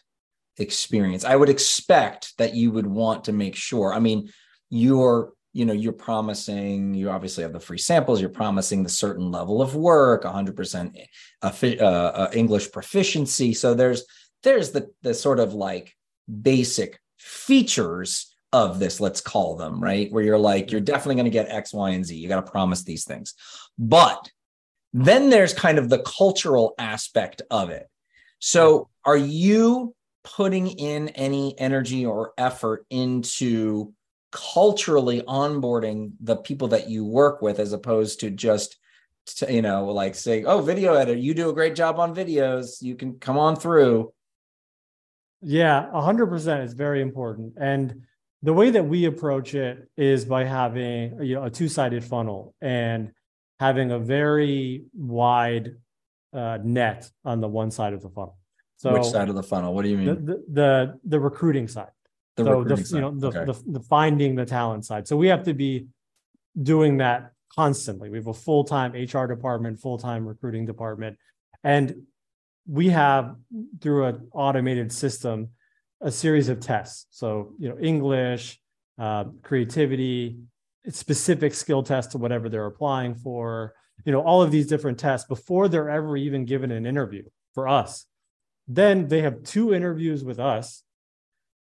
experience? 0.58 1.24
I 1.24 1.36
would 1.36 1.48
expect 1.48 2.36
that 2.38 2.54
you 2.54 2.70
would 2.70 2.86
want 2.86 3.24
to 3.24 3.32
make 3.32 3.56
sure. 3.56 3.92
I 3.92 3.98
mean, 3.98 4.30
you're 4.70 5.32
you 5.52 5.66
know 5.66 5.74
you're 5.74 5.92
promising 5.92 6.94
you 6.94 7.10
obviously 7.10 7.42
have 7.42 7.52
the 7.52 7.60
free 7.60 7.78
samples 7.78 8.20
you're 8.20 8.30
promising 8.30 8.82
the 8.82 8.88
certain 8.88 9.30
level 9.30 9.60
of 9.60 9.74
work 9.74 10.24
100% 10.24 11.06
uh, 11.42 11.84
uh, 11.84 12.30
english 12.32 12.72
proficiency 12.72 13.52
so 13.52 13.74
there's 13.74 14.04
there's 14.42 14.70
the 14.70 14.88
the 15.02 15.12
sort 15.12 15.38
of 15.38 15.52
like 15.52 15.94
basic 16.40 16.98
features 17.18 18.31
of 18.52 18.78
this 18.78 19.00
let's 19.00 19.20
call 19.20 19.56
them 19.56 19.80
right? 19.80 20.10
Where 20.12 20.24
you're 20.24 20.38
like 20.38 20.70
you're 20.70 20.80
definitely 20.80 21.16
going 21.16 21.24
to 21.24 21.30
get 21.30 21.48
x 21.48 21.72
y 21.72 21.90
and 21.90 22.04
z. 22.04 22.16
You 22.16 22.28
got 22.28 22.44
to 22.44 22.50
promise 22.50 22.84
these 22.84 23.04
things. 23.04 23.34
But 23.78 24.30
then 24.92 25.30
there's 25.30 25.54
kind 25.54 25.78
of 25.78 25.88
the 25.88 26.00
cultural 26.00 26.74
aspect 26.78 27.42
of 27.50 27.70
it. 27.70 27.88
So 28.38 28.88
are 29.04 29.16
you 29.16 29.94
putting 30.24 30.68
in 30.68 31.08
any 31.10 31.58
energy 31.58 32.06
or 32.06 32.32
effort 32.38 32.86
into 32.90 33.92
culturally 34.30 35.22
onboarding 35.22 36.12
the 36.20 36.36
people 36.36 36.68
that 36.68 36.88
you 36.88 37.04
work 37.04 37.42
with 37.42 37.58
as 37.58 37.72
opposed 37.72 38.20
to 38.20 38.30
just 38.30 38.76
to, 39.26 39.52
you 39.52 39.62
know 39.62 39.84
like 39.86 40.14
saying 40.14 40.46
oh 40.46 40.60
video 40.60 40.94
editor 40.94 41.18
you 41.18 41.34
do 41.34 41.50
a 41.50 41.54
great 41.54 41.74
job 41.74 41.98
on 41.98 42.14
videos. 42.14 42.82
You 42.82 42.96
can 42.96 43.18
come 43.18 43.38
on 43.38 43.56
through. 43.56 44.12
Yeah 45.40 45.86
100% 45.92 46.64
is 46.64 46.74
very 46.74 47.02
important. 47.02 47.54
And 47.58 48.02
the 48.42 48.52
way 48.52 48.70
that 48.70 48.84
we 48.84 49.04
approach 49.04 49.54
it 49.54 49.88
is 49.96 50.24
by 50.24 50.44
having 50.44 51.22
you 51.22 51.34
know 51.36 51.44
a 51.44 51.50
two-sided 51.50 52.04
funnel 52.04 52.54
and 52.60 53.12
having 53.60 53.90
a 53.92 53.98
very 53.98 54.84
wide 54.94 55.76
uh, 56.32 56.58
net 56.62 57.10
on 57.24 57.40
the 57.40 57.48
one 57.48 57.70
side 57.70 57.92
of 57.92 58.02
the 58.02 58.08
funnel 58.08 58.36
so 58.76 58.92
which 58.92 59.04
side 59.04 59.28
of 59.28 59.34
the 59.34 59.42
funnel 59.42 59.74
what 59.74 59.82
do 59.82 59.88
you 59.90 59.98
mean 59.98 60.06
the 60.06 60.14
the, 60.14 60.44
the, 60.48 60.98
the 61.04 61.20
recruiting 61.20 61.68
side 61.68 61.90
the 62.36 62.44
so 62.44 62.64
the 62.64 62.76
side. 62.76 62.94
you 62.96 63.00
know 63.00 63.10
the, 63.10 63.28
okay. 63.28 63.44
the, 63.44 63.72
the 63.72 63.80
finding 63.80 64.34
the 64.34 64.44
talent 64.46 64.84
side. 64.84 65.06
So 65.06 65.16
we 65.16 65.28
have 65.28 65.44
to 65.44 65.54
be 65.54 65.86
doing 66.60 66.98
that 66.98 67.32
constantly. 67.54 68.08
We 68.08 68.18
have 68.18 68.26
a 68.26 68.34
full 68.34 68.64
time 68.64 68.92
HR 68.92 69.26
department, 69.26 69.80
full 69.80 69.98
time 69.98 70.26
recruiting 70.26 70.66
department, 70.66 71.18
and 71.62 71.94
we 72.66 72.88
have 72.88 73.36
through 73.80 74.06
an 74.06 74.28
automated 74.32 74.92
system 74.92 75.50
a 76.02 76.10
series 76.10 76.48
of 76.48 76.60
tests. 76.60 77.06
So 77.10 77.52
you 77.58 77.68
know 77.68 77.78
English, 77.78 78.60
uh, 78.98 79.24
creativity, 79.42 80.38
specific 80.90 81.54
skill 81.54 81.82
tests 81.82 82.12
to 82.12 82.18
whatever 82.18 82.48
they're 82.48 82.66
applying 82.66 83.14
for. 83.14 83.74
You 84.04 84.12
know 84.12 84.22
all 84.22 84.42
of 84.42 84.50
these 84.50 84.66
different 84.66 84.98
tests 84.98 85.26
before 85.28 85.68
they're 85.68 85.90
ever 85.90 86.16
even 86.16 86.44
given 86.44 86.70
an 86.70 86.86
interview 86.86 87.24
for 87.54 87.68
us. 87.68 88.06
Then 88.68 89.08
they 89.08 89.22
have 89.22 89.42
two 89.42 89.74
interviews 89.74 90.24
with 90.24 90.38
us 90.38 90.82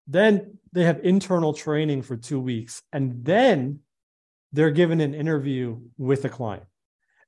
then 0.09 0.57
they 0.73 0.83
have 0.85 0.99
internal 1.03 1.53
training 1.53 2.01
for 2.01 2.17
two 2.17 2.39
weeks, 2.39 2.81
and 2.91 3.23
then 3.23 3.79
they're 4.51 4.71
given 4.71 4.99
an 5.01 5.13
interview 5.13 5.79
with 5.99 6.25
a 6.25 6.29
client. 6.29 6.63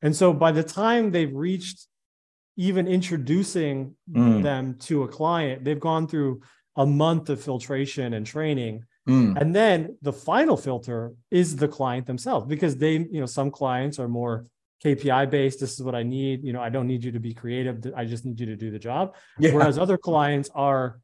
And 0.01 0.15
so 0.15 0.33
by 0.33 0.51
the 0.51 0.63
time 0.63 1.11
they've 1.11 1.33
reached 1.33 1.85
even 2.57 2.87
introducing 2.87 3.95
mm. 4.11 4.41
them 4.41 4.77
to 4.79 5.03
a 5.03 5.07
client, 5.07 5.63
they've 5.63 5.79
gone 5.79 6.07
through 6.07 6.41
a 6.75 6.85
month 6.85 7.29
of 7.29 7.43
filtration 7.43 8.13
and 8.13 8.25
training. 8.25 8.83
Mm. 9.07 9.39
And 9.39 9.55
then 9.55 9.97
the 10.01 10.13
final 10.13 10.55
filter 10.55 11.13
is 11.29 11.55
the 11.55 11.67
client 11.67 12.05
themselves 12.05 12.45
because 12.45 12.77
they, 12.77 12.93
you 12.93 13.19
know, 13.19 13.25
some 13.25 13.51
clients 13.51 13.99
are 13.99 14.07
more 14.07 14.45
KPI 14.83 15.29
based. 15.29 15.59
This 15.59 15.73
is 15.73 15.83
what 15.83 15.95
I 15.95 16.03
need. 16.03 16.43
You 16.43 16.53
know, 16.53 16.61
I 16.61 16.69
don't 16.69 16.87
need 16.87 17.03
you 17.03 17.11
to 17.11 17.19
be 17.19 17.33
creative. 17.33 17.93
I 17.95 18.05
just 18.05 18.25
need 18.25 18.39
you 18.39 18.45
to 18.47 18.55
do 18.55 18.71
the 18.71 18.79
job. 18.79 19.15
Yeah. 19.39 19.53
Whereas 19.53 19.77
other 19.77 19.97
clients 19.97 20.49
are 20.55 20.99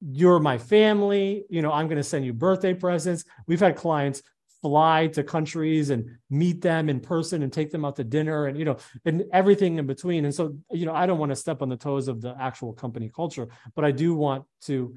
you're 0.00 0.40
my 0.40 0.56
family 0.56 1.44
you 1.50 1.60
know 1.60 1.70
i'm 1.70 1.86
going 1.86 1.98
to 1.98 2.02
send 2.02 2.24
you 2.24 2.32
birthday 2.32 2.72
presents 2.72 3.24
we've 3.46 3.60
had 3.60 3.76
clients 3.76 4.22
fly 4.62 5.06
to 5.08 5.22
countries 5.22 5.90
and 5.90 6.10
meet 6.28 6.60
them 6.60 6.88
in 6.88 7.00
person 7.00 7.42
and 7.42 7.52
take 7.52 7.70
them 7.70 7.84
out 7.84 7.96
to 7.96 8.04
dinner 8.04 8.46
and 8.46 8.58
you 8.58 8.64
know 8.64 8.76
and 9.04 9.24
everything 9.32 9.78
in 9.78 9.86
between. 9.86 10.24
And 10.24 10.34
so 10.34 10.56
you 10.70 10.86
know 10.86 10.94
i 10.94 11.06
don't 11.06 11.18
want 11.18 11.30
to 11.30 11.36
step 11.36 11.62
on 11.62 11.68
the 11.68 11.76
toes 11.76 12.08
of 12.08 12.20
the 12.20 12.34
actual 12.38 12.72
company 12.72 13.10
culture 13.14 13.48
but 13.74 13.84
i 13.84 13.90
do 13.90 14.14
want 14.14 14.44
to 14.62 14.96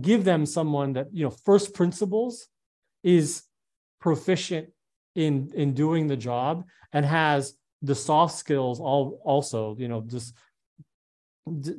give 0.00 0.24
them 0.24 0.44
someone 0.46 0.94
that 0.94 1.08
you 1.12 1.24
know 1.24 1.30
first 1.30 1.74
principles 1.74 2.48
is 3.02 3.42
proficient 4.00 4.68
in 5.14 5.50
in 5.54 5.74
doing 5.74 6.06
the 6.06 6.16
job 6.16 6.64
and 6.92 7.04
has 7.04 7.54
the 7.82 7.94
soft 7.94 8.36
skills 8.36 8.80
all 8.80 9.20
also 9.24 9.76
you 9.78 9.88
know 9.88 10.00
just 10.06 10.34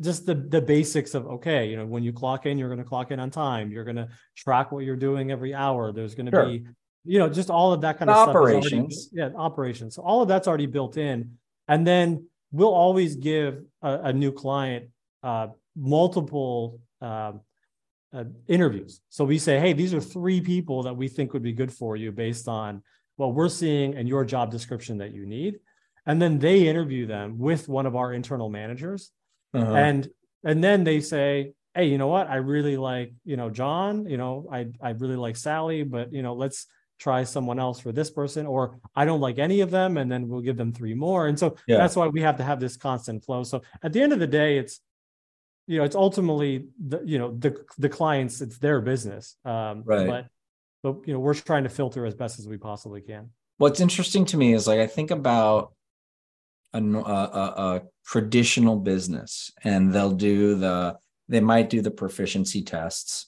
just 0.01 0.25
the 0.25 0.35
the 0.35 0.61
basics 0.61 1.13
of 1.13 1.25
okay 1.25 1.69
you 1.69 1.77
know 1.77 1.85
when 1.85 2.03
you 2.03 2.11
clock 2.11 2.45
in 2.45 2.57
you're 2.57 2.67
going 2.67 2.83
to 2.83 2.87
clock 2.87 3.11
in 3.11 3.19
on 3.19 3.29
time. 3.29 3.71
You're 3.71 3.85
going 3.85 3.95
to 3.95 4.09
track 4.35 4.71
what 4.71 4.83
you're 4.83 4.97
doing 4.97 5.31
every 5.31 5.53
hour. 5.53 5.91
There's 5.91 6.15
going 6.15 6.25
to 6.25 6.31
sure. 6.31 6.45
be 6.45 6.65
you 7.05 7.19
know 7.19 7.29
just 7.29 7.49
all 7.49 7.71
of 7.71 7.81
that 7.81 7.97
kind 7.97 8.09
the 8.09 8.13
of 8.13 8.29
operations. 8.29 9.09
Already, 9.15 9.33
yeah 9.33 9.39
operations. 9.39 9.95
So 9.95 10.01
all 10.03 10.21
of 10.21 10.27
that's 10.27 10.47
already 10.47 10.65
built 10.65 10.97
in. 10.97 11.37
And 11.67 11.87
then 11.87 12.27
we'll 12.51 12.73
always 12.73 13.15
give 13.15 13.63
a, 13.81 13.99
a 14.05 14.13
new 14.13 14.33
client 14.33 14.89
uh, 15.23 15.47
multiple 15.77 16.81
uh, 17.01 17.33
uh, 18.13 18.25
interviews. 18.47 18.99
So 19.09 19.23
we 19.23 19.39
say 19.39 19.59
hey 19.59 19.71
these 19.71 19.93
are 19.93 20.01
three 20.01 20.41
people 20.41 20.83
that 20.83 20.95
we 20.95 21.07
think 21.07 21.31
would 21.31 21.43
be 21.43 21.53
good 21.53 21.71
for 21.71 21.95
you 21.95 22.11
based 22.11 22.49
on 22.49 22.83
what 23.15 23.33
we're 23.33 23.49
seeing 23.49 23.95
and 23.95 24.09
your 24.09 24.25
job 24.25 24.51
description 24.51 24.97
that 24.97 25.13
you 25.13 25.25
need. 25.25 25.59
And 26.05 26.21
then 26.21 26.37
they 26.37 26.67
interview 26.67 27.05
them 27.05 27.39
with 27.39 27.69
one 27.69 27.85
of 27.85 27.95
our 27.95 28.11
internal 28.11 28.49
managers 28.49 29.11
uh-huh. 29.53 29.73
and 29.73 30.09
and 30.43 30.63
then 30.63 30.83
they 30.83 31.01
say 31.01 31.53
hey 31.73 31.85
you 31.85 31.97
know 31.97 32.07
what? 32.07 32.27
I 32.27 32.35
really 32.35 32.77
like 32.77 33.13
you 33.25 33.37
know 33.37 33.49
john 33.49 34.07
you 34.07 34.17
know 34.17 34.47
i 34.51 34.67
i 34.81 34.91
really 34.91 35.15
like 35.15 35.35
sally 35.35 35.83
but 35.83 36.13
you 36.13 36.21
know 36.21 36.33
let's 36.33 36.67
try 36.99 37.23
someone 37.23 37.59
else 37.59 37.79
for 37.79 37.91
this 37.91 38.09
person 38.09 38.45
or 38.45 38.79
i 38.95 39.03
don't 39.03 39.19
like 39.19 39.37
any 39.37 39.61
of 39.61 39.71
them 39.71 39.97
and 39.97 40.09
then 40.11 40.27
we'll 40.29 40.41
give 40.41 40.55
them 40.55 40.71
three 40.71 40.93
more. 40.93 41.27
And 41.27 41.37
so 41.37 41.57
yeah. 41.67 41.77
that's 41.77 41.95
why 41.95 42.07
we 42.07 42.21
have 42.21 42.37
to 42.37 42.43
have 42.43 42.59
this 42.59 42.77
constant 42.77 43.25
flow. 43.25 43.43
So 43.43 43.61
at 43.81 43.91
the 43.91 44.01
end 44.01 44.13
of 44.13 44.19
the 44.19 44.27
day 44.27 44.57
it's 44.57 44.79
you 45.67 45.77
know 45.77 45.83
it's 45.83 45.95
ultimately 45.95 46.67
the 46.87 47.01
you 47.03 47.17
know 47.19 47.35
the 47.37 47.51
the 47.77 47.89
clients 47.89 48.41
it's 48.41 48.57
their 48.57 48.79
business. 48.79 49.35
Um 49.43 49.83
right. 49.85 50.07
but 50.07 50.27
but 50.83 51.07
you 51.07 51.13
know 51.13 51.19
we're 51.19 51.33
trying 51.33 51.63
to 51.63 51.69
filter 51.69 52.05
as 52.05 52.15
best 52.15 52.39
as 52.39 52.47
we 52.47 52.57
possibly 52.57 53.01
can. 53.01 53.31
What's 53.57 53.81
interesting 53.81 54.25
to 54.25 54.37
me 54.37 54.53
is 54.53 54.67
like 54.67 54.79
i 54.79 54.87
think 54.87 55.11
about 55.11 55.73
a, 56.73 56.79
a, 56.79 57.53
a 57.75 57.81
traditional 58.05 58.77
business 58.77 59.51
and 59.63 59.93
they'll 59.93 60.11
do 60.11 60.55
the 60.55 60.97
they 61.29 61.39
might 61.39 61.69
do 61.69 61.81
the 61.81 61.91
proficiency 61.91 62.63
tests. 62.63 63.27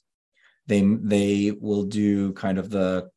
They 0.67 0.81
they 0.81 1.51
will 1.51 1.83
do 1.83 2.33
kind 2.33 2.57
of 2.57 2.69
the 2.69 3.09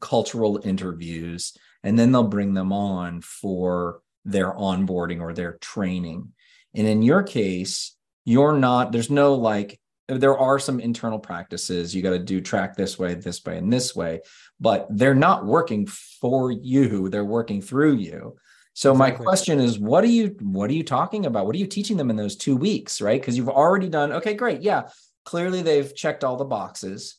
cultural 0.00 0.60
interviews 0.62 1.56
and 1.82 1.98
then 1.98 2.12
they'll 2.12 2.24
bring 2.24 2.54
them 2.54 2.72
on 2.72 3.22
for 3.22 4.00
their 4.24 4.52
onboarding 4.52 5.20
or 5.20 5.32
their 5.32 5.58
training. 5.60 6.32
And 6.74 6.86
in 6.86 7.02
your 7.02 7.22
case 7.22 7.96
you're 8.24 8.56
not 8.56 8.92
there's 8.92 9.10
no 9.10 9.34
like 9.34 9.80
there 10.08 10.38
are 10.38 10.60
some 10.60 10.78
internal 10.78 11.18
practices. 11.18 11.94
You 11.94 12.02
got 12.02 12.10
to 12.10 12.18
do 12.20 12.40
track 12.40 12.76
this 12.76 12.98
way 12.98 13.14
this 13.14 13.44
way 13.44 13.56
and 13.58 13.72
this 13.72 13.96
way 13.96 14.20
but 14.60 14.86
they're 14.90 15.14
not 15.14 15.44
working 15.44 15.86
for 15.86 16.50
you 16.50 17.08
they're 17.08 17.24
working 17.24 17.60
through 17.60 17.96
you 17.96 18.36
so 18.76 18.90
exactly. 18.92 19.24
my 19.24 19.24
question 19.24 19.58
is, 19.58 19.78
what 19.78 20.04
are 20.04 20.08
you 20.08 20.36
what 20.42 20.68
are 20.68 20.74
you 20.74 20.84
talking 20.84 21.24
about? 21.24 21.46
What 21.46 21.54
are 21.54 21.58
you 21.58 21.66
teaching 21.66 21.96
them 21.96 22.10
in 22.10 22.16
those 22.16 22.36
two 22.36 22.54
weeks, 22.54 23.00
right? 23.00 23.18
Because 23.18 23.34
you've 23.34 23.48
already 23.48 23.88
done 23.88 24.12
okay, 24.12 24.34
great, 24.34 24.60
yeah. 24.60 24.88
Clearly, 25.24 25.62
they've 25.62 25.94
checked 25.96 26.24
all 26.24 26.36
the 26.36 26.44
boxes, 26.44 27.16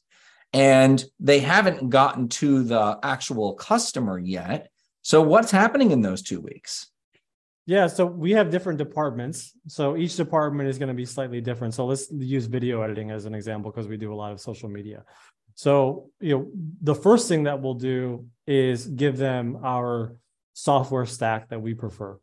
and 0.54 1.04
they 1.20 1.40
haven't 1.40 1.90
gotten 1.90 2.30
to 2.30 2.64
the 2.64 3.00
actual 3.02 3.56
customer 3.56 4.20
yet. 4.20 4.70
So 5.02 5.24
what's 5.24 5.50
happening 5.50 5.90
in 5.90 6.02
those 6.02 6.22
two 6.22 6.42
weeks? 6.42 6.92
Yeah, 7.66 7.88
so 7.88 8.06
we 8.06 8.34
have 8.34 8.52
different 8.52 8.78
departments. 8.78 9.54
So 9.68 9.98
each 9.98 10.16
department 10.16 10.70
is 10.70 10.78
going 10.78 10.90
to 10.90 10.94
be 10.94 11.06
slightly 11.06 11.42
different. 11.42 11.74
So 11.74 11.88
let's 11.88 12.08
use 12.12 12.46
video 12.46 12.84
editing 12.84 13.10
as 13.10 13.26
an 13.26 13.34
example 13.34 13.72
because 13.72 13.88
we 13.88 13.98
do 13.98 14.14
a 14.14 14.16
lot 14.16 14.32
of 14.32 14.40
social 14.40 14.70
media. 14.70 15.06
So, 15.56 16.12
you 16.20 16.38
know, 16.38 16.52
the 16.82 16.94
first 16.94 17.28
thing 17.28 17.46
that 17.46 17.64
we'll 17.64 17.74
do 17.74 18.28
is 18.46 18.86
give 18.86 19.18
them 19.18 19.58
our 19.64 20.16
software 20.58 21.06
stack 21.06 21.50
that 21.50 21.62
we 21.62 21.74
prefer. 21.74 22.18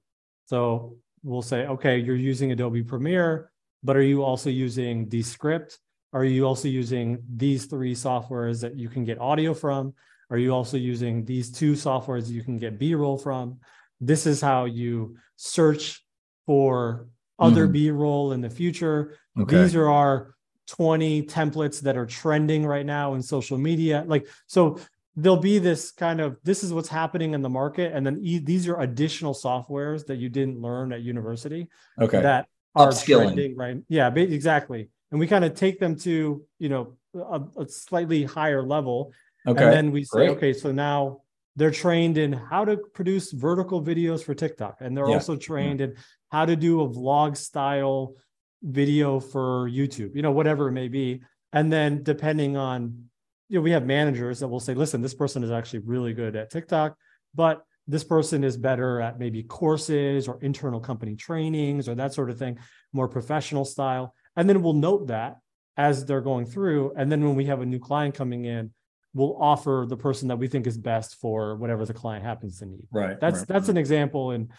So 0.47 0.97
we'll 1.23 1.43
say, 1.43 1.67
okay, 1.67 1.99
you're 1.99 2.17
using 2.17 2.53
Adobe 2.53 2.83
Premiere, 2.83 3.51
but 3.83 3.97
are 3.97 4.03
you 4.03 4.25
also 4.25 4.51
using 4.51 5.09
Descript? 5.09 5.79
Are 6.13 6.25
you 6.25 6.47
also 6.47 6.69
using 6.69 7.23
these 7.37 7.67
three 7.67 7.95
softwares 7.95 8.61
that 8.63 8.77
you 8.77 8.89
can 8.89 9.05
get 9.05 9.19
audio 9.21 9.55
from? 9.55 9.95
are 10.31 10.39
you 10.39 10.53
also 10.53 10.77
using 10.77 11.25
these 11.25 11.51
two 11.51 11.73
softwares 11.73 12.29
you 12.29 12.43
can 12.43 12.59
get 12.59 12.79
b-roll 12.79 13.19
from 13.19 13.59
this 14.01 14.27
is 14.27 14.41
how 14.41 14.65
you 14.65 15.17
search 15.37 16.05
for 16.47 17.07
other 17.39 17.67
mm. 17.69 17.73
b-roll 17.73 18.33
in 18.33 18.41
the 18.41 18.51
future 18.51 19.17
okay. 19.39 19.63
these 19.63 19.75
are 19.75 19.91
our 19.91 20.35
20 20.69 21.23
templates 21.25 21.81
that 21.83 21.97
are 21.97 22.07
trending 22.07 22.65
right 22.65 22.87
now 22.87 23.15
in 23.15 23.23
social 23.23 23.59
media 23.59 24.05
like 24.07 24.27
so 24.47 24.79
there'll 25.17 25.37
be 25.37 25.59
this 25.59 25.91
kind 25.93 26.21
of 26.21 26.37
this 26.43 26.65
is 26.65 26.73
what's 26.73 26.89
happening 26.89 27.35
in 27.35 27.43
the 27.43 27.49
market. 27.49 27.93
And 27.93 28.07
then 28.07 28.19
e- 28.23 28.39
these 28.39 28.69
are 28.69 28.81
additional 28.81 29.35
softwares 29.35 30.07
that 30.07 30.17
you 30.17 30.29
didn't 30.29 30.61
learn 30.61 30.93
at 30.93 31.03
university 31.03 31.69
okay. 32.01 32.21
that 32.21 32.49
are 32.75 32.93
trending 32.93 33.57
right? 33.57 33.79
Yeah 33.89 34.13
exactly. 34.15 34.89
And 35.11 35.21
we 35.21 35.27
kind 35.27 35.45
of 35.45 35.55
take 35.55 35.79
them 35.79 35.97
to 36.01 36.45
you 36.59 36.69
know 36.69 36.97
a, 37.15 37.41
a 37.59 37.69
slightly 37.69 38.25
higher 38.25 38.63
level. 38.63 39.13
Okay 39.47 39.63
and 39.63 39.73
then 39.73 39.91
we 39.93 40.05
say 40.05 40.27
Great. 40.27 40.31
okay 40.31 40.53
so 40.53 40.73
now 40.73 41.21
they're 41.57 41.71
trained 41.71 42.19
in 42.19 42.33
how 42.33 42.65
to 42.65 42.77
produce 42.77 43.31
vertical 43.31 43.83
videos 43.83 44.25
for 44.25 44.35
tiktok. 44.35 44.79
And 44.81 44.97
they're 44.97 45.09
yeah. 45.09 45.15
also 45.15 45.37
trained 45.37 45.81
yeah. 45.81 45.87
in 45.87 45.97
how 46.31 46.45
to 46.45 46.57
do 46.57 46.81
a 46.81 46.89
vlog 46.89 47.37
style 47.37 48.15
video 48.63 49.21
for 49.21 49.69
youtube 49.69 50.17
you 50.17 50.23
know 50.23 50.33
whatever 50.33 50.69
it 50.69 50.73
may 50.73 50.89
be. 50.89 51.23
And 51.53 51.73
then 51.73 52.03
depending 52.03 52.57
on 52.57 53.05
you 53.49 53.59
know, 53.59 53.63
we 53.63 53.71
have 53.73 53.85
managers 53.85 54.41
that 54.41 54.49
will 54.49 54.61
say, 54.61 54.75
listen, 54.75 55.03
this 55.03 55.15
person 55.15 55.43
is 55.45 55.51
actually 55.51 55.81
really 55.81 56.13
good 56.15 56.37
at 56.37 56.51
TikTok, 56.51 56.97
but 57.35 57.63
this 57.87 58.05
person 58.05 58.43
is 58.45 58.57
better 58.57 59.01
at 59.01 59.19
maybe 59.19 59.43
courses 59.43 60.27
or 60.27 60.39
internal 60.43 60.81
company 60.81 61.17
trainings 61.17 61.89
or 61.89 61.95
that 61.95 62.15
sort 62.15 62.31
of 62.31 62.39
thing, 62.39 62.59
more 62.93 63.09
professional 63.09 63.65
style. 63.65 64.15
And 64.37 64.49
then 64.49 64.63
we'll 64.63 64.73
note 64.73 65.09
that 65.09 65.37
as 65.77 66.07
they're 66.07 66.23
going 66.23 66.47
through. 66.47 66.95
And 66.97 67.13
then 67.13 67.23
when 67.25 67.35
we 67.35 67.45
have 67.47 67.61
a 67.61 67.67
new 67.67 67.79
client 67.79 68.15
coming 68.15 68.47
in, 68.47 68.73
we'll 69.13 69.37
offer 69.41 69.85
the 69.89 69.97
person 69.97 70.29
that 70.29 70.37
we 70.37 70.49
think 70.49 70.67
is 70.67 70.79
best 70.79 71.17
for 71.17 71.57
whatever 71.57 71.85
the 71.85 71.95
client 71.95 72.25
happens 72.25 72.59
to 72.59 72.67
need. 72.67 72.87
Right. 72.91 73.21
That's 73.21 73.41
right, 73.41 73.49
that's 73.49 73.65
right. 73.65 73.71
an 73.71 73.77
example. 73.77 74.31
And 74.31 74.51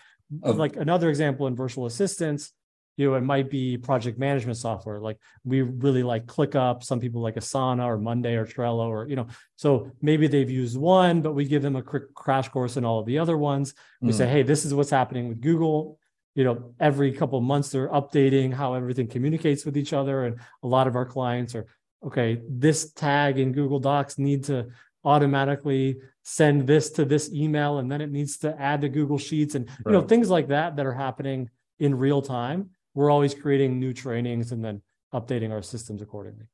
like 0.42 0.76
another 0.76 1.10
example 1.10 1.48
in 1.48 1.56
virtual 1.56 1.88
assistants, 1.88 2.52
you 2.98 3.10
know, 3.10 3.16
it 3.16 3.22
might 3.22 3.50
be 3.50 3.78
project 3.78 4.18
management 4.18 4.58
software. 4.58 5.00
Like 5.00 5.18
we 5.44 5.62
really 5.62 6.04
like 6.04 6.26
ClickUp. 6.26 6.84
Some 6.84 7.00
people 7.00 7.22
like 7.22 7.36
Asana 7.36 7.86
or 7.86 7.98
Monday 7.98 8.36
or 8.36 8.46
Trello 8.46 8.88
or, 8.88 9.08
you 9.08 9.16
know, 9.16 9.28
so 9.58 9.92
maybe 10.02 10.28
they've 10.28 10.50
used 10.50 10.78
one, 10.78 11.22
but 11.22 11.34
we 11.34 11.46
give 11.46 11.62
them 11.62 11.76
a 11.76 11.82
quick 11.82 12.14
crash 12.14 12.48
course 12.50 12.78
in 12.78 12.86
all 12.86 13.00
of 13.00 13.06
the 13.06 13.20
other 13.20 13.38
ones. 13.38 13.74
We 14.02 14.12
mm. 14.12 14.14
say, 14.14 14.28
hey, 14.28 14.44
this 14.44 14.64
is 14.64 14.74
what's 14.74 14.90
happening 14.90 15.28
with 15.28 15.42
Google. 15.42 16.00
You 16.36 16.46
know, 16.46 16.74
every 16.80 17.12
couple 17.12 17.38
of 17.38 17.44
months 17.44 17.70
they're 17.70 17.90
updating 17.90 18.54
how 18.54 18.74
everything 18.74 19.08
communicates 19.08 19.66
with 19.66 19.78
each 19.78 19.92
other. 19.92 20.26
And 20.26 20.40
a 20.64 20.68
lot 20.68 20.88
of 20.88 20.96
our 20.96 21.06
clients 21.06 21.54
are, 21.54 21.66
okay, 22.06 22.42
this 22.48 22.92
tag 22.94 23.40
in 23.40 23.52
Google 23.52 23.80
Docs 23.80 24.18
need 24.18 24.46
to 24.46 24.68
automatically 25.04 25.98
send 26.24 26.66
this 26.66 26.90
to 26.92 27.06
this 27.06 27.32
email 27.32 27.78
and 27.78 27.92
then 27.92 28.02
it 28.02 28.12
needs 28.12 28.38
to 28.38 28.60
add 28.60 28.82
to 28.82 28.90
Google 28.90 29.18
Sheets 29.18 29.56
and, 29.56 29.68
right. 29.68 29.78
you 29.88 29.92
know, 29.92 30.02
things 30.02 30.30
like 30.30 30.48
that 30.48 30.78
that 30.78 30.86
are 30.86 30.94
happening 30.94 31.50
in 31.80 31.98
real 31.98 32.22
time 32.22 32.70
we're 32.96 33.12
always 33.12 33.36
creating 33.36 33.80
new 33.80 33.94
trainings 33.94 34.52
and 34.52 34.66
then 34.66 34.82
updating 35.14 35.52
our 35.52 35.62
systems 35.62 36.02
accordingly. 36.02 36.46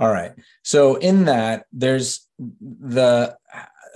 All 0.00 0.10
right. 0.10 0.32
So 0.62 0.96
in 0.96 1.26
that, 1.26 1.66
there's 1.72 2.26
the 2.38 3.36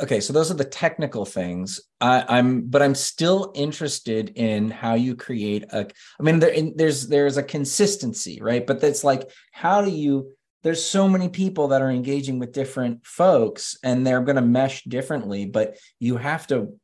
okay. 0.01 0.21
So 0.21 0.35
those 0.35 0.51
are 0.51 0.55
the 0.55 0.65
technical 0.65 1.25
things. 1.25 1.81
I, 1.99 2.39
am 2.39 2.67
but 2.67 2.83
I'm 2.83 2.95
still 2.95 3.53
interested 3.55 4.33
in 4.37 4.71
how 4.71 4.95
you 4.95 5.17
create 5.17 5.65
a. 5.73 5.89
I 6.21 6.23
mean, 6.23 6.41
there, 6.41 6.51
in, 6.51 6.75
there's 6.77 7.09
there's 7.09 7.39
a 7.39 7.43
consistency, 7.43 8.39
right? 8.43 8.67
But 8.67 8.83
that's 8.83 9.03
like, 9.03 9.31
how 9.51 9.83
do 9.83 9.91
you? 9.91 10.33
There's 10.63 10.85
so 10.85 11.09
many 11.09 11.31
people 11.31 11.69
that 11.69 11.81
are 11.81 11.91
engaging 11.91 12.39
with 12.39 12.53
different 12.53 13.07
folks, 13.07 13.79
and 13.83 14.07
they're 14.07 14.21
going 14.21 14.37
to 14.37 14.43
mesh 14.43 14.85
differently. 14.85 15.47
But 15.47 15.79
you 16.01 16.19
have 16.19 16.47
to. 16.49 16.79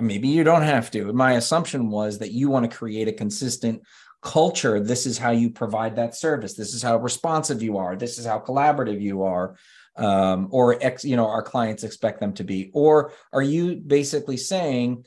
Maybe 0.00 0.26
you 0.26 0.42
don't 0.42 0.62
have 0.62 0.90
to. 0.90 1.12
My 1.12 1.34
assumption 1.34 1.88
was 1.88 2.18
that 2.18 2.32
you 2.32 2.50
want 2.50 2.68
to 2.68 2.76
create 2.76 3.06
a 3.06 3.12
consistent 3.12 3.82
culture 4.24 4.80
this 4.80 5.04
is 5.06 5.18
how 5.18 5.30
you 5.30 5.50
provide 5.50 5.96
that 5.96 6.16
service. 6.16 6.54
This 6.54 6.74
is 6.74 6.82
how 6.82 6.96
responsive 6.96 7.62
you 7.62 7.76
are. 7.76 7.94
This 7.94 8.18
is 8.18 8.24
how 8.24 8.40
collaborative 8.40 9.00
you 9.00 9.22
are 9.22 9.56
um, 9.96 10.48
or 10.50 10.82
ex, 10.82 11.04
you 11.04 11.16
know 11.16 11.28
our 11.28 11.42
clients 11.42 11.84
expect 11.84 12.20
them 12.20 12.32
to 12.34 12.44
be. 12.44 12.70
Or 12.72 13.12
are 13.32 13.42
you 13.42 13.76
basically 13.76 14.38
saying 14.38 15.06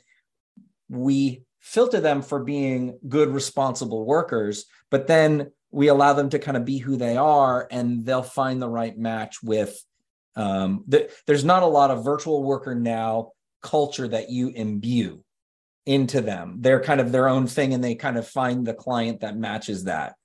we 0.88 1.42
filter 1.60 2.00
them 2.00 2.22
for 2.22 2.42
being 2.44 2.98
good 3.08 3.28
responsible 3.28 4.06
workers 4.06 4.64
but 4.90 5.06
then 5.06 5.50
we 5.70 5.88
allow 5.88 6.14
them 6.14 6.30
to 6.30 6.38
kind 6.38 6.56
of 6.56 6.64
be 6.64 6.78
who 6.78 6.96
they 6.96 7.16
are 7.16 7.68
and 7.70 8.06
they'll 8.06 8.22
find 8.22 8.62
the 8.62 8.68
right 8.68 8.96
match 8.96 9.42
with 9.42 9.84
um, 10.34 10.84
the, 10.86 11.10
there's 11.26 11.44
not 11.44 11.62
a 11.62 11.66
lot 11.66 11.90
of 11.90 12.04
virtual 12.04 12.42
worker 12.42 12.74
now 12.74 13.32
culture 13.60 14.08
that 14.08 14.30
you 14.30 14.48
imbue 14.48 15.22
into 15.88 16.20
them. 16.20 16.56
They're 16.60 16.82
kind 16.82 17.00
of 17.00 17.12
their 17.12 17.28
own 17.28 17.46
thing 17.46 17.72
and 17.72 17.82
they 17.82 17.94
kind 17.94 18.18
of 18.18 18.28
find 18.28 18.66
the 18.66 18.74
client 18.74 19.20
that 19.20 19.38
matches 19.38 19.84
that. 19.84 20.16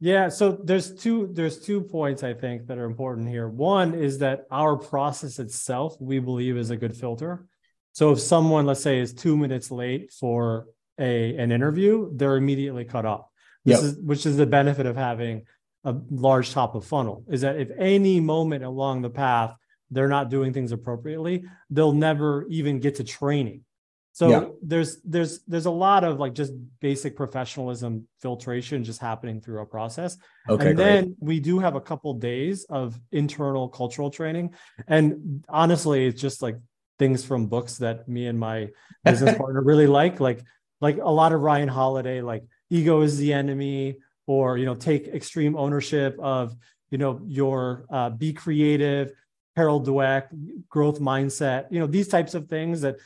Yeah, 0.00 0.30
so 0.30 0.52
there's 0.52 0.94
two 0.94 1.28
there's 1.32 1.60
two 1.60 1.82
points 1.82 2.22
I 2.22 2.32
think 2.32 2.66
that 2.66 2.78
are 2.78 2.84
important 2.84 3.28
here. 3.28 3.46
One 3.46 3.94
is 3.94 4.18
that 4.18 4.46
our 4.50 4.76
process 4.76 5.38
itself 5.38 5.96
we 6.00 6.18
believe 6.18 6.56
is 6.56 6.70
a 6.70 6.76
good 6.76 6.96
filter. 6.96 7.46
So 7.92 8.12
if 8.12 8.20
someone 8.20 8.64
let's 8.64 8.82
say 8.82 8.98
is 8.98 9.12
2 9.12 9.36
minutes 9.36 9.70
late 9.70 10.10
for 10.10 10.66
a 10.98 11.36
an 11.36 11.52
interview, 11.52 12.10
they're 12.14 12.36
immediately 12.36 12.86
cut 12.86 13.04
off. 13.04 13.26
This 13.64 13.82
yep. 13.82 13.84
is 13.84 13.98
which 13.98 14.24
is 14.24 14.38
the 14.38 14.46
benefit 14.46 14.86
of 14.86 14.96
having 14.96 15.42
a 15.84 15.94
large 16.10 16.50
top 16.50 16.74
of 16.74 16.86
funnel 16.86 17.24
is 17.28 17.42
that 17.42 17.60
if 17.60 17.70
any 17.78 18.20
moment 18.20 18.64
along 18.64 19.02
the 19.02 19.10
path 19.10 19.54
they're 19.90 20.08
not 20.08 20.30
doing 20.30 20.54
things 20.54 20.72
appropriately, 20.72 21.44
they'll 21.68 21.92
never 21.92 22.46
even 22.48 22.80
get 22.80 22.94
to 22.96 23.04
training 23.04 23.64
so 24.14 24.28
yeah. 24.28 24.44
there's 24.62 25.00
there's 25.02 25.40
there's 25.40 25.66
a 25.66 25.72
lot 25.72 26.04
of 26.04 26.20
like 26.20 26.34
just 26.34 26.52
basic 26.78 27.16
professionalism 27.16 28.06
filtration 28.22 28.84
just 28.84 29.00
happening 29.00 29.40
through 29.40 29.58
our 29.58 29.66
process. 29.66 30.16
Okay, 30.48 30.70
and 30.70 30.78
then 30.78 31.16
we 31.18 31.40
do 31.40 31.58
have 31.58 31.74
a 31.74 31.80
couple 31.80 32.14
days 32.14 32.62
of 32.70 32.96
internal 33.10 33.68
cultural 33.68 34.12
training. 34.12 34.54
And 34.86 35.44
honestly, 35.48 36.06
it's 36.06 36.20
just 36.20 36.42
like 36.42 36.56
things 36.96 37.24
from 37.24 37.48
books 37.48 37.78
that 37.78 38.08
me 38.08 38.28
and 38.28 38.38
my 38.38 38.68
business 39.04 39.36
partner 39.36 39.60
really 39.60 39.88
like, 39.88 40.20
like 40.20 40.44
like 40.80 40.98
a 40.98 41.10
lot 41.10 41.32
of 41.32 41.40
Ryan 41.40 41.68
Holiday, 41.68 42.20
like 42.20 42.44
ego 42.70 43.00
is 43.00 43.18
the 43.18 43.32
enemy, 43.32 43.96
or 44.28 44.58
you 44.58 44.64
know, 44.64 44.76
take 44.76 45.08
extreme 45.08 45.56
ownership 45.56 46.16
of 46.20 46.54
you 46.88 46.98
know 46.98 47.20
your 47.26 47.84
uh, 47.90 48.10
be 48.10 48.32
creative, 48.32 49.10
Carol 49.56 49.80
Dweck, 49.80 50.26
growth 50.68 51.00
mindset, 51.00 51.66
you 51.70 51.78
know, 51.78 51.86
these 51.86 52.08
types 52.08 52.34
of 52.34 52.48
things 52.48 52.80
that 52.80 52.96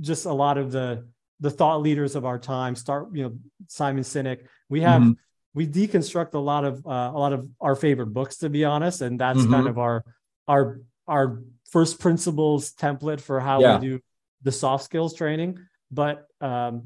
just 0.00 0.26
a 0.26 0.32
lot 0.32 0.58
of 0.58 0.72
the 0.72 1.06
the 1.40 1.50
thought 1.50 1.80
leaders 1.82 2.16
of 2.16 2.24
our 2.24 2.38
time 2.38 2.74
start 2.74 3.08
you 3.12 3.22
know 3.22 3.32
simon 3.68 4.02
sinek 4.02 4.40
we 4.68 4.80
have 4.80 5.02
mm-hmm. 5.02 5.12
we 5.54 5.66
deconstruct 5.66 6.34
a 6.34 6.38
lot 6.38 6.64
of 6.64 6.84
uh, 6.86 7.10
a 7.14 7.18
lot 7.18 7.32
of 7.32 7.48
our 7.60 7.76
favorite 7.76 8.12
books 8.12 8.38
to 8.38 8.48
be 8.48 8.64
honest 8.64 9.00
and 9.02 9.20
that's 9.20 9.40
mm-hmm. 9.40 9.52
kind 9.52 9.68
of 9.68 9.78
our 9.78 10.04
our 10.46 10.80
our 11.06 11.42
first 11.70 12.00
principles 12.00 12.72
template 12.72 13.20
for 13.20 13.40
how 13.40 13.60
yeah. 13.60 13.78
we 13.78 13.86
do 13.86 14.00
the 14.42 14.52
soft 14.52 14.84
skills 14.84 15.14
training 15.14 15.58
but 15.90 16.26
um 16.40 16.82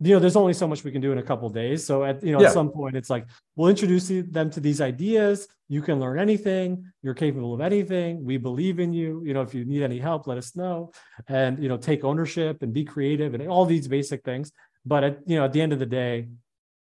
you 0.00 0.14
know 0.14 0.20
there's 0.20 0.36
only 0.36 0.52
so 0.52 0.68
much 0.68 0.84
we 0.84 0.92
can 0.92 1.00
do 1.00 1.12
in 1.12 1.18
a 1.18 1.22
couple 1.22 1.48
days. 1.48 1.84
So 1.84 2.04
at 2.04 2.22
you 2.22 2.32
know 2.32 2.40
yeah. 2.40 2.48
at 2.48 2.52
some 2.52 2.70
point 2.70 2.96
it's 2.96 3.10
like 3.10 3.26
we'll 3.56 3.68
introduce 3.68 4.08
them 4.08 4.50
to 4.50 4.60
these 4.60 4.80
ideas. 4.80 5.48
You 5.68 5.82
can 5.82 5.98
learn 6.00 6.18
anything. 6.18 6.90
You're 7.02 7.14
capable 7.14 7.52
of 7.52 7.60
anything. 7.60 8.24
We 8.24 8.36
believe 8.36 8.78
in 8.78 8.92
you. 8.92 9.22
You 9.24 9.34
know 9.34 9.42
if 9.42 9.54
you 9.54 9.64
need 9.64 9.82
any 9.82 9.98
help 9.98 10.26
let 10.26 10.38
us 10.38 10.54
know. 10.54 10.92
And 11.26 11.62
you 11.62 11.68
know 11.68 11.76
take 11.76 12.04
ownership 12.04 12.62
and 12.62 12.72
be 12.72 12.84
creative 12.84 13.34
and 13.34 13.46
all 13.48 13.64
these 13.64 13.88
basic 13.88 14.24
things. 14.24 14.52
But 14.86 15.04
at 15.04 15.18
you 15.26 15.36
know 15.36 15.44
at 15.44 15.52
the 15.52 15.60
end 15.60 15.72
of 15.72 15.78
the 15.78 15.86
day 15.86 16.28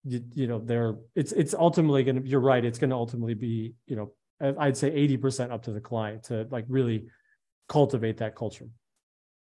you, 0.04 0.22
you 0.34 0.46
know 0.46 0.58
they're 0.58 0.96
it's 1.14 1.32
it's 1.32 1.54
ultimately 1.54 2.02
going 2.04 2.22
to 2.22 2.28
you're 2.28 2.40
right 2.40 2.64
it's 2.64 2.78
going 2.78 2.90
to 2.90 2.96
ultimately 2.96 3.34
be 3.34 3.74
you 3.86 3.94
know 3.94 4.12
i'd 4.58 4.76
say 4.76 4.90
80% 4.90 5.52
up 5.52 5.62
to 5.62 5.72
the 5.72 5.80
client 5.80 6.24
to 6.24 6.48
like 6.50 6.64
really 6.66 7.06
cultivate 7.68 8.18
that 8.18 8.34
culture. 8.34 8.68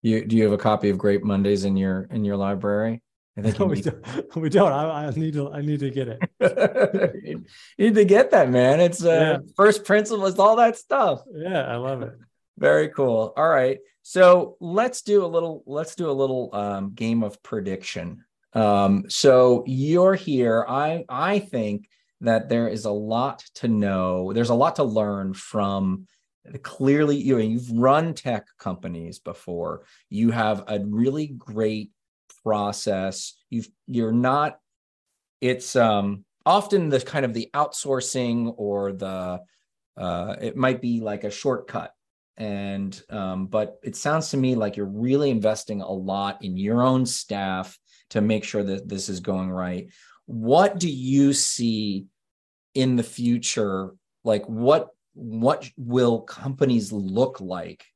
You 0.02 0.24
do 0.24 0.36
you 0.36 0.42
have 0.44 0.52
a 0.52 0.58
copy 0.58 0.90
of 0.90 0.98
great 0.98 1.24
mondays 1.24 1.64
in 1.64 1.76
your 1.76 2.08
in 2.10 2.24
your 2.24 2.36
library 2.36 3.02
I 3.36 3.42
think 3.42 3.58
no, 3.60 3.66
we, 3.66 3.80
don't. 3.80 4.36
we 4.36 4.48
don't. 4.48 4.72
I, 4.72 5.06
I, 5.06 5.10
need 5.10 5.34
to. 5.34 5.50
I 5.52 5.60
need 5.60 5.80
to 5.80 5.90
get 5.90 6.08
it. 6.08 7.14
you 7.22 7.44
need 7.78 7.94
to 7.94 8.04
get 8.04 8.30
that, 8.30 8.50
man. 8.50 8.80
It's 8.80 9.04
uh, 9.04 9.10
yeah. 9.10 9.38
first 9.56 9.84
principles, 9.84 10.38
all 10.38 10.56
that 10.56 10.76
stuff. 10.76 11.22
Yeah, 11.32 11.62
I 11.62 11.76
love 11.76 12.02
it. 12.02 12.14
Very 12.58 12.88
cool. 12.88 13.34
All 13.36 13.48
right, 13.48 13.78
so 14.02 14.56
let's 14.60 15.02
do 15.02 15.24
a 15.24 15.26
little. 15.26 15.62
Let's 15.66 15.94
do 15.94 16.10
a 16.10 16.12
little 16.12 16.50
um, 16.54 16.92
game 16.94 17.22
of 17.22 17.42
prediction. 17.42 18.24
Um, 18.54 19.04
so 19.08 19.64
you're 19.66 20.14
here. 20.14 20.64
I 20.66 21.04
I 21.08 21.40
think 21.40 21.88
that 22.22 22.48
there 22.48 22.68
is 22.68 22.86
a 22.86 22.90
lot 22.90 23.44
to 23.56 23.68
know. 23.68 24.32
There's 24.32 24.48
a 24.48 24.54
lot 24.54 24.76
to 24.76 24.84
learn 24.84 25.34
from 25.34 26.06
clearly 26.62 27.16
you 27.16 27.34
know, 27.34 27.42
you've 27.42 27.70
run 27.72 28.14
tech 28.14 28.46
companies 28.58 29.18
before 29.18 29.82
you 30.08 30.30
have 30.30 30.64
a 30.68 30.78
really 30.78 31.26
great 31.26 31.90
process. 32.46 33.34
You've 33.50 33.68
you're 33.88 34.12
not 34.12 34.60
it's 35.40 35.74
um 35.74 36.24
often 36.44 36.90
the 36.90 37.00
kind 37.00 37.24
of 37.24 37.34
the 37.34 37.50
outsourcing 37.54 38.54
or 38.56 38.92
the 38.92 39.40
uh 39.96 40.36
it 40.40 40.56
might 40.56 40.80
be 40.80 41.00
like 41.00 41.24
a 41.24 41.30
shortcut. 41.30 41.90
And 42.36 42.92
um, 43.10 43.46
but 43.46 43.78
it 43.82 43.96
sounds 43.96 44.28
to 44.30 44.36
me 44.36 44.54
like 44.54 44.76
you're 44.76 44.86
really 45.08 45.30
investing 45.30 45.80
a 45.80 45.90
lot 45.90 46.44
in 46.44 46.56
your 46.56 46.82
own 46.82 47.06
staff 47.06 47.76
to 48.10 48.20
make 48.20 48.44
sure 48.44 48.62
that 48.62 48.86
this 48.88 49.08
is 49.08 49.20
going 49.20 49.50
right. 49.50 49.88
What 50.26 50.78
do 50.78 50.88
you 50.88 51.32
see 51.32 52.06
in 52.74 52.96
the 52.96 53.02
future? 53.02 53.94
Like 54.22 54.44
what 54.46 54.90
what 55.14 55.68
will 55.78 56.20
companies 56.20 56.92
look 56.92 57.40
like 57.40 57.86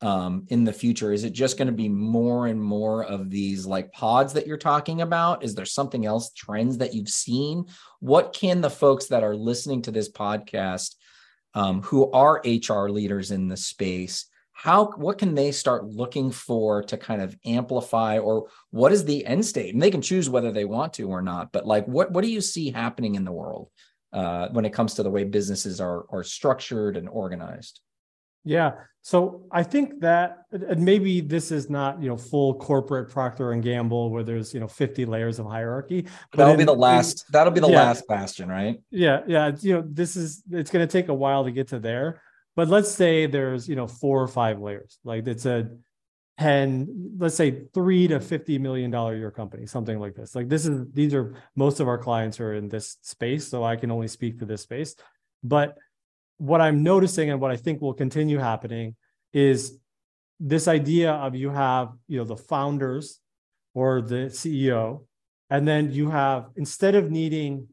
um, 0.00 0.44
in 0.48 0.64
the 0.64 0.72
future? 0.72 1.12
Is 1.12 1.24
it 1.24 1.32
just 1.32 1.58
going 1.58 1.66
to 1.66 1.72
be 1.72 1.88
more 1.88 2.46
and 2.46 2.62
more 2.62 3.04
of 3.04 3.30
these 3.30 3.66
like 3.66 3.92
pods 3.92 4.32
that 4.34 4.46
you're 4.46 4.56
talking 4.56 5.00
about? 5.00 5.42
Is 5.42 5.54
there 5.54 5.64
something 5.64 6.06
else, 6.06 6.32
trends 6.32 6.78
that 6.78 6.94
you've 6.94 7.08
seen? 7.08 7.66
What 8.00 8.32
can 8.32 8.60
the 8.60 8.70
folks 8.70 9.06
that 9.06 9.22
are 9.22 9.36
listening 9.36 9.82
to 9.82 9.90
this 9.90 10.10
podcast 10.10 10.94
um, 11.54 11.82
who 11.82 12.10
are 12.12 12.42
HR 12.44 12.88
leaders 12.88 13.30
in 13.30 13.48
the 13.48 13.56
space? 13.56 14.26
How 14.52 14.90
what 14.96 15.18
can 15.18 15.36
they 15.36 15.52
start 15.52 15.86
looking 15.86 16.32
for 16.32 16.82
to 16.82 16.96
kind 16.96 17.22
of 17.22 17.36
amplify, 17.44 18.18
or 18.18 18.48
what 18.70 18.90
is 18.92 19.04
the 19.04 19.24
end 19.24 19.46
state? 19.46 19.72
And 19.72 19.80
they 19.80 19.90
can 19.90 20.02
choose 20.02 20.28
whether 20.28 20.50
they 20.50 20.64
want 20.64 20.94
to 20.94 21.08
or 21.08 21.22
not. 21.22 21.52
But 21.52 21.64
like, 21.64 21.86
what 21.86 22.10
what 22.10 22.24
do 22.24 22.30
you 22.30 22.40
see 22.40 22.72
happening 22.72 23.14
in 23.14 23.24
the 23.24 23.32
world 23.32 23.70
uh, 24.12 24.48
when 24.48 24.64
it 24.64 24.72
comes 24.72 24.94
to 24.94 25.04
the 25.04 25.10
way 25.10 25.22
businesses 25.22 25.80
are 25.80 26.06
are 26.10 26.24
structured 26.24 26.96
and 26.96 27.08
organized? 27.08 27.80
Yeah. 28.44 28.72
So 29.02 29.46
I 29.50 29.62
think 29.62 30.00
that 30.00 30.42
maybe 30.76 31.20
this 31.20 31.50
is 31.50 31.70
not, 31.70 32.02
you 32.02 32.08
know, 32.08 32.16
full 32.16 32.54
corporate 32.54 33.08
Procter 33.08 33.52
and 33.52 33.62
Gamble 33.62 34.10
where 34.10 34.22
there's, 34.22 34.52
you 34.52 34.60
know, 34.60 34.68
50 34.68 35.06
layers 35.06 35.38
of 35.38 35.46
hierarchy. 35.46 36.02
But 36.02 36.38
That'll 36.38 36.52
in, 36.52 36.58
be 36.58 36.64
the 36.64 36.74
last, 36.74 37.20
in, 37.20 37.32
that'll 37.32 37.52
be 37.52 37.60
the 37.60 37.68
yeah, 37.68 37.84
last 37.84 38.06
bastion, 38.06 38.50
right? 38.50 38.78
Yeah. 38.90 39.20
Yeah. 39.26 39.52
You 39.60 39.74
know, 39.74 39.84
this 39.86 40.16
is, 40.16 40.42
it's 40.50 40.70
going 40.70 40.86
to 40.86 40.92
take 40.92 41.08
a 41.08 41.14
while 41.14 41.44
to 41.44 41.50
get 41.50 41.68
to 41.68 41.78
there. 41.78 42.20
But 42.54 42.68
let's 42.68 42.90
say 42.90 43.26
there's, 43.26 43.66
you 43.66 43.76
know, 43.76 43.86
four 43.86 44.20
or 44.20 44.28
five 44.28 44.60
layers. 44.60 44.98
Like 45.04 45.26
it's 45.26 45.46
a 45.46 45.70
10, 46.38 47.14
let's 47.18 47.34
say 47.34 47.62
three 47.72 48.08
to 48.08 48.20
50 48.20 48.58
million 48.58 48.90
dollar 48.90 49.16
year 49.16 49.30
company, 49.30 49.64
something 49.64 49.98
like 49.98 50.16
this. 50.16 50.34
Like 50.34 50.48
this 50.48 50.66
is, 50.66 50.86
these 50.92 51.14
are 51.14 51.34
most 51.56 51.80
of 51.80 51.88
our 51.88 51.98
clients 51.98 52.40
are 52.40 52.54
in 52.54 52.68
this 52.68 52.98
space. 53.00 53.48
So 53.48 53.64
I 53.64 53.76
can 53.76 53.90
only 53.90 54.08
speak 54.08 54.40
to 54.40 54.44
this 54.44 54.62
space. 54.62 54.96
But 55.42 55.78
what 56.38 56.60
I'm 56.60 56.82
noticing 56.82 57.30
and 57.30 57.40
what 57.40 57.50
I 57.50 57.56
think 57.56 57.80
will 57.80 57.94
continue 57.94 58.38
happening 58.38 58.96
is 59.32 59.78
this 60.40 60.68
idea 60.68 61.12
of 61.12 61.34
you 61.34 61.50
have, 61.50 61.92
you 62.06 62.18
know, 62.18 62.24
the 62.24 62.36
founders 62.36 63.20
or 63.74 64.00
the 64.00 64.26
CEO, 64.30 65.04
and 65.50 65.66
then 65.66 65.90
you 65.90 66.10
have 66.10 66.46
instead 66.56 66.94
of 66.94 67.10
needing 67.10 67.68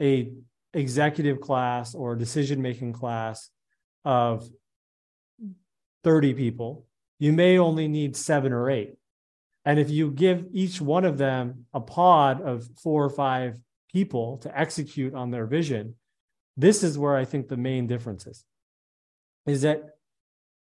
a 0.00 0.30
executive 0.72 1.40
class 1.40 1.94
or 1.94 2.16
decision 2.16 2.62
making 2.62 2.92
class 2.92 3.50
of 4.04 4.48
30 6.04 6.34
people, 6.34 6.86
you 7.18 7.32
may 7.32 7.58
only 7.58 7.88
need 7.88 8.16
seven 8.16 8.52
or 8.52 8.70
eight. 8.70 8.94
And 9.64 9.78
if 9.78 9.90
you 9.90 10.10
give 10.10 10.46
each 10.52 10.80
one 10.80 11.04
of 11.04 11.16
them 11.16 11.66
a 11.72 11.80
pod 11.80 12.42
of 12.42 12.68
four 12.82 13.04
or 13.04 13.10
five 13.10 13.58
people 13.90 14.38
to 14.38 14.58
execute 14.58 15.14
on 15.14 15.30
their 15.30 15.46
vision, 15.46 15.94
this 16.56 16.82
is 16.82 16.98
where 16.98 17.16
I 17.16 17.24
think 17.24 17.48
the 17.48 17.56
main 17.56 17.86
difference 17.86 18.26
is, 18.26 18.44
is 19.46 19.62
that 19.62 19.82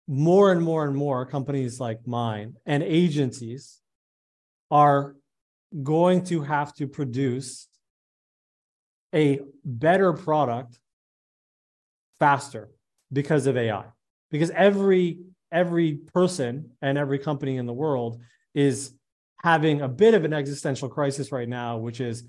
more 0.08 0.52
and 0.52 0.62
more 0.62 0.86
and 0.86 0.96
more 0.96 1.26
companies 1.26 1.80
like 1.80 2.06
mine 2.06 2.56
and 2.66 2.84
agencies 2.84 3.82
are 4.70 5.16
going 5.84 6.24
to 6.26 6.42
have 6.42 6.74
to 6.76 6.88
produce 6.88 7.68
a 9.14 9.40
better 9.64 10.14
product 10.14 10.80
faster 12.20 12.70
because 13.12 13.48
of 13.48 13.58
AI. 13.58 13.86
Because 14.32 14.52
every 14.52 15.20
every 15.52 15.94
person 16.14 16.72
and 16.82 16.98
every 16.98 17.20
company 17.20 17.58
in 17.58 17.66
the 17.66 17.74
world 17.74 18.20
is 18.54 18.92
having 19.42 19.82
a 19.82 19.88
bit 19.88 20.14
of 20.14 20.26
an 20.26 20.34
existential 20.34 20.90
crisis 20.90 21.32
right 21.32 21.48
now, 21.48 21.78
which 21.78 22.02
is 22.02 22.24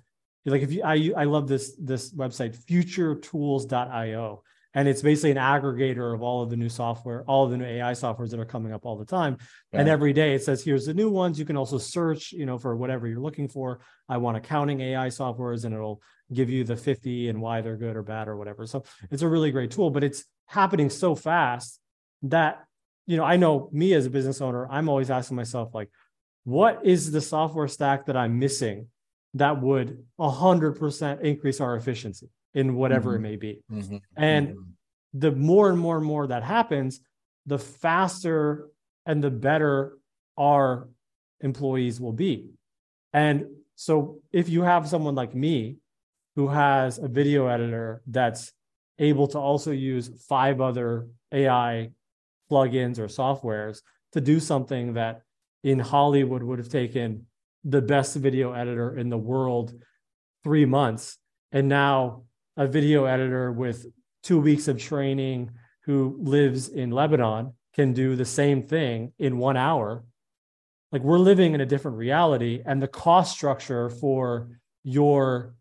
like 0.53 0.63
if 0.63 0.73
you 0.73 0.83
I 0.83 1.13
I 1.17 1.25
love 1.25 1.49
this 1.49 1.75
this 1.79 2.13
website 2.13 2.57
futuretools.io 2.57 4.43
and 4.77 4.87
it's 4.87 5.01
basically 5.01 5.31
an 5.31 5.39
aggregator 5.39 6.15
of 6.15 6.23
all 6.23 6.43
of 6.43 6.51
the 6.51 6.57
new 6.57 6.69
software, 6.69 7.25
all 7.27 7.47
of 7.47 7.51
the 7.51 7.57
new 7.57 7.65
AI 7.65 7.93
softwares 7.93 8.29
that 8.31 8.39
are 8.39 8.45
coming 8.45 8.75
up 8.75 8.85
all 8.85 8.95
the 8.95 9.07
time. 9.07 9.39
And 9.73 9.89
every 9.89 10.13
day 10.13 10.35
it 10.35 10.43
says, 10.45 10.63
here's 10.63 10.85
the 10.85 10.93
new 10.93 11.09
ones. 11.09 11.39
You 11.39 11.47
can 11.47 11.57
also 11.57 11.79
search, 11.79 12.31
you 12.33 12.45
know, 12.45 12.59
for 12.59 12.77
whatever 12.77 13.09
you're 13.09 13.19
looking 13.19 13.49
for. 13.49 13.81
I 14.07 14.19
want 14.19 14.37
accounting 14.37 14.83
AI 14.83 15.07
softwares, 15.09 15.65
and 15.65 15.75
it'll 15.75 16.03
give 16.31 16.51
you 16.51 16.63
the 16.63 16.77
50 16.77 17.31
and 17.31 17.41
why 17.41 17.63
they're 17.63 17.79
good 17.79 17.97
or 17.97 18.03
bad 18.03 18.29
or 18.29 18.37
whatever. 18.37 18.67
So 18.67 18.85
it's 19.11 19.23
a 19.23 19.29
really 19.29 19.51
great 19.51 19.71
tool, 19.71 19.89
but 19.89 20.05
it's 20.05 20.25
happening 20.45 20.91
so 20.91 21.15
fast 21.15 21.81
that, 22.25 22.63
you 23.07 23.17
know, 23.17 23.25
I 23.25 23.37
know 23.37 23.71
me 23.73 23.95
as 23.95 24.05
a 24.05 24.11
business 24.11 24.43
owner, 24.43 24.69
I'm 24.71 24.91
always 24.91 25.11
asking 25.11 25.39
myself, 25.39 25.75
like, 25.75 25.89
what 26.45 26.85
is 26.85 27.11
the 27.13 27.23
software 27.23 27.69
stack 27.69 28.05
that 28.07 28.17
I'm 28.17 28.39
missing 28.39 28.89
that 29.39 29.61
would 29.61 30.05
100% 30.19 31.21
increase 31.21 31.61
our 31.61 31.77
efficiency 31.77 32.29
in 32.55 32.75
whatever 32.75 33.11
mm-hmm. 33.11 33.25
it 33.25 33.29
may 33.29 33.37
be. 33.37 33.63
Mm-hmm. 33.71 33.97
And 34.17 34.49
mm-hmm. 34.49 34.61
the 35.15 35.33
more 35.33 35.71
and 35.71 35.79
more 35.79 35.97
and 35.99 36.07
more 36.07 36.27
that 36.27 36.43
happens, 36.43 37.01
the 37.45 37.59
faster 37.59 38.69
and 39.05 39.23
the 39.23 39.31
better 39.31 39.99
our 40.39 40.89
employees 41.41 42.01
will 42.01 42.13
be. 42.13 42.51
And 43.13 43.47
so 43.75 44.21
if 44.33 44.49
you 44.49 44.63
have 44.63 44.89
someone 44.89 45.15
like 45.15 45.35
me 45.35 45.77
who 46.35 46.49
has 46.49 46.99
a 46.99 47.09
video 47.09 47.47
editor 47.47 48.03
that's 48.07 48.53
able 48.99 49.27
to 49.29 49.39
also 49.39 49.71
use 49.71 50.11
five 50.29 50.61
other 50.61 51.09
AI 51.33 51.91
plugins 52.51 52.99
or 52.99 53.07
softwares 53.07 53.83
to 54.13 54.21
do 54.21 54.41
something 54.41 54.95
that 54.95 55.23
in 55.63 55.79
Hollywood 55.79 56.43
would 56.43 56.59
have 56.59 56.69
taken 56.71 57.27
the 57.67 57.83
best 57.83 58.17
video 58.17 58.53
editor 58.53 58.97
in 58.97 59.11
the 59.11 59.19
world 59.19 59.75
three 60.45 60.65
months 60.65 61.19
and 61.51 61.69
now 61.69 62.23
a 62.57 62.67
video 62.67 63.05
editor 63.05 63.53
with 63.53 63.87
two 64.23 64.41
weeks 64.41 64.69
of 64.69 64.79
training 64.79 65.51
who 65.85 66.17
lives 66.23 66.69
in 66.69 66.91
lebanon 66.91 67.53
can 67.75 67.93
do 67.93 68.15
the 68.15 68.25
same 68.25 68.63
thing 68.63 69.13
in 69.19 69.37
one 69.37 69.57
hour 69.57 70.05
like 70.93 71.03
we're 71.03 71.19
living 71.19 71.55
in 71.55 71.61
a 71.61 71.67
different 71.67 71.97
reality 71.97 72.63
and 72.65 72.81
the 72.81 72.89
cost 72.89 73.33
structure 73.33 73.91
for 73.91 74.49
your 74.85 75.55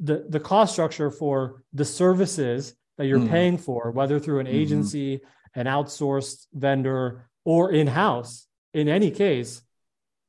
the, 0.00 0.26
the 0.28 0.40
cost 0.40 0.72
structure 0.72 1.10
for 1.10 1.62
the 1.74 1.84
services 1.84 2.74
that 2.96 3.06
you're 3.06 3.18
mm. 3.18 3.30
paying 3.30 3.58
for 3.58 3.90
whether 3.90 4.18
through 4.18 4.38
an 4.38 4.46
mm-hmm. 4.46 4.56
agency 4.56 5.18
mm-hmm. 5.18 5.60
an 5.60 5.66
outsourced 5.66 6.46
vendor 6.54 7.28
or 7.44 7.72
in-house 7.72 8.46
in 8.72 8.88
any 8.88 9.10
case 9.10 9.60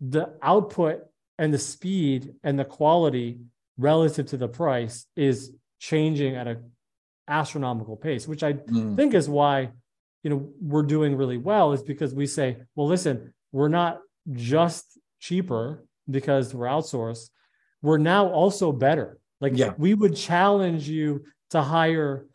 the 0.01 0.33
output 0.41 1.03
and 1.37 1.53
the 1.53 1.57
speed 1.57 2.33
and 2.43 2.57
the 2.57 2.65
quality 2.65 3.39
relative 3.77 4.27
to 4.27 4.37
the 4.37 4.47
price 4.47 5.05
is 5.15 5.51
changing 5.79 6.35
at 6.35 6.47
an 6.47 6.71
astronomical 7.27 7.95
pace, 7.95 8.27
which 8.27 8.43
I 8.43 8.53
mm. 8.53 8.95
think 8.95 9.13
is 9.13 9.27
why 9.27 9.71
you 10.23 10.29
know 10.29 10.49
we're 10.61 10.83
doing 10.83 11.15
really 11.15 11.37
well 11.37 11.73
is 11.73 11.83
because 11.83 12.13
we 12.13 12.27
say, 12.27 12.57
well, 12.75 12.87
listen, 12.87 13.33
we're 13.51 13.67
not 13.67 13.99
just 14.31 14.85
cheaper 15.19 15.85
because 16.09 16.53
we're 16.53 16.67
outsourced. 16.67 17.29
We're 17.81 17.97
now 17.97 18.27
also 18.27 18.71
better. 18.71 19.19
Like 19.41 19.53
yeah. 19.55 19.73
we 19.77 19.93
would 19.93 20.15
challenge 20.15 20.87
you 20.87 21.25
to 21.51 21.61
hire 21.61 22.25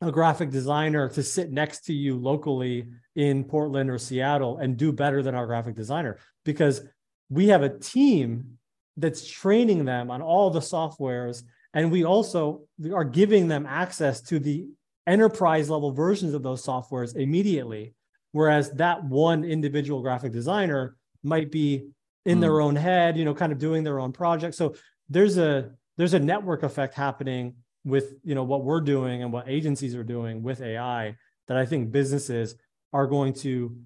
a 0.00 0.10
graphic 0.10 0.50
designer 0.50 1.08
to 1.10 1.22
sit 1.22 1.50
next 1.50 1.84
to 1.84 1.92
you 1.92 2.16
locally 2.16 2.86
in 3.16 3.44
Portland 3.44 3.90
or 3.90 3.98
Seattle 3.98 4.58
and 4.58 4.76
do 4.76 4.92
better 4.92 5.22
than 5.22 5.34
our 5.34 5.46
graphic 5.46 5.74
designer 5.74 6.18
because 6.44 6.82
we 7.28 7.48
have 7.48 7.62
a 7.62 7.78
team 7.78 8.58
that's 8.96 9.26
training 9.26 9.84
them 9.84 10.10
on 10.10 10.22
all 10.22 10.50
the 10.50 10.60
softwares 10.60 11.42
and 11.74 11.92
we 11.92 12.04
also 12.04 12.62
are 12.92 13.04
giving 13.04 13.46
them 13.46 13.66
access 13.66 14.20
to 14.20 14.38
the 14.38 14.66
enterprise 15.06 15.70
level 15.70 15.92
versions 15.92 16.34
of 16.34 16.42
those 16.42 16.64
softwares 16.64 17.16
immediately 17.16 17.94
whereas 18.32 18.70
that 18.72 19.02
one 19.04 19.44
individual 19.44 20.02
graphic 20.02 20.32
designer 20.32 20.96
might 21.22 21.50
be 21.50 21.86
in 22.26 22.38
mm. 22.38 22.40
their 22.40 22.60
own 22.60 22.76
head 22.76 23.16
you 23.16 23.24
know 23.24 23.34
kind 23.34 23.52
of 23.52 23.58
doing 23.58 23.82
their 23.82 23.98
own 23.98 24.12
project 24.12 24.54
so 24.54 24.74
there's 25.08 25.38
a 25.38 25.70
there's 25.96 26.14
a 26.14 26.18
network 26.18 26.62
effect 26.62 26.94
happening 26.94 27.54
with 27.84 28.14
you 28.22 28.34
know 28.34 28.44
what 28.44 28.64
we're 28.64 28.80
doing 28.80 29.22
and 29.22 29.32
what 29.32 29.48
agencies 29.48 29.94
are 29.94 30.04
doing 30.04 30.42
with 30.42 30.60
AI 30.60 31.16
that 31.48 31.56
I 31.56 31.66
think 31.66 31.90
businesses 31.90 32.54
are 32.92 33.06
going 33.06 33.34
to 33.34 33.76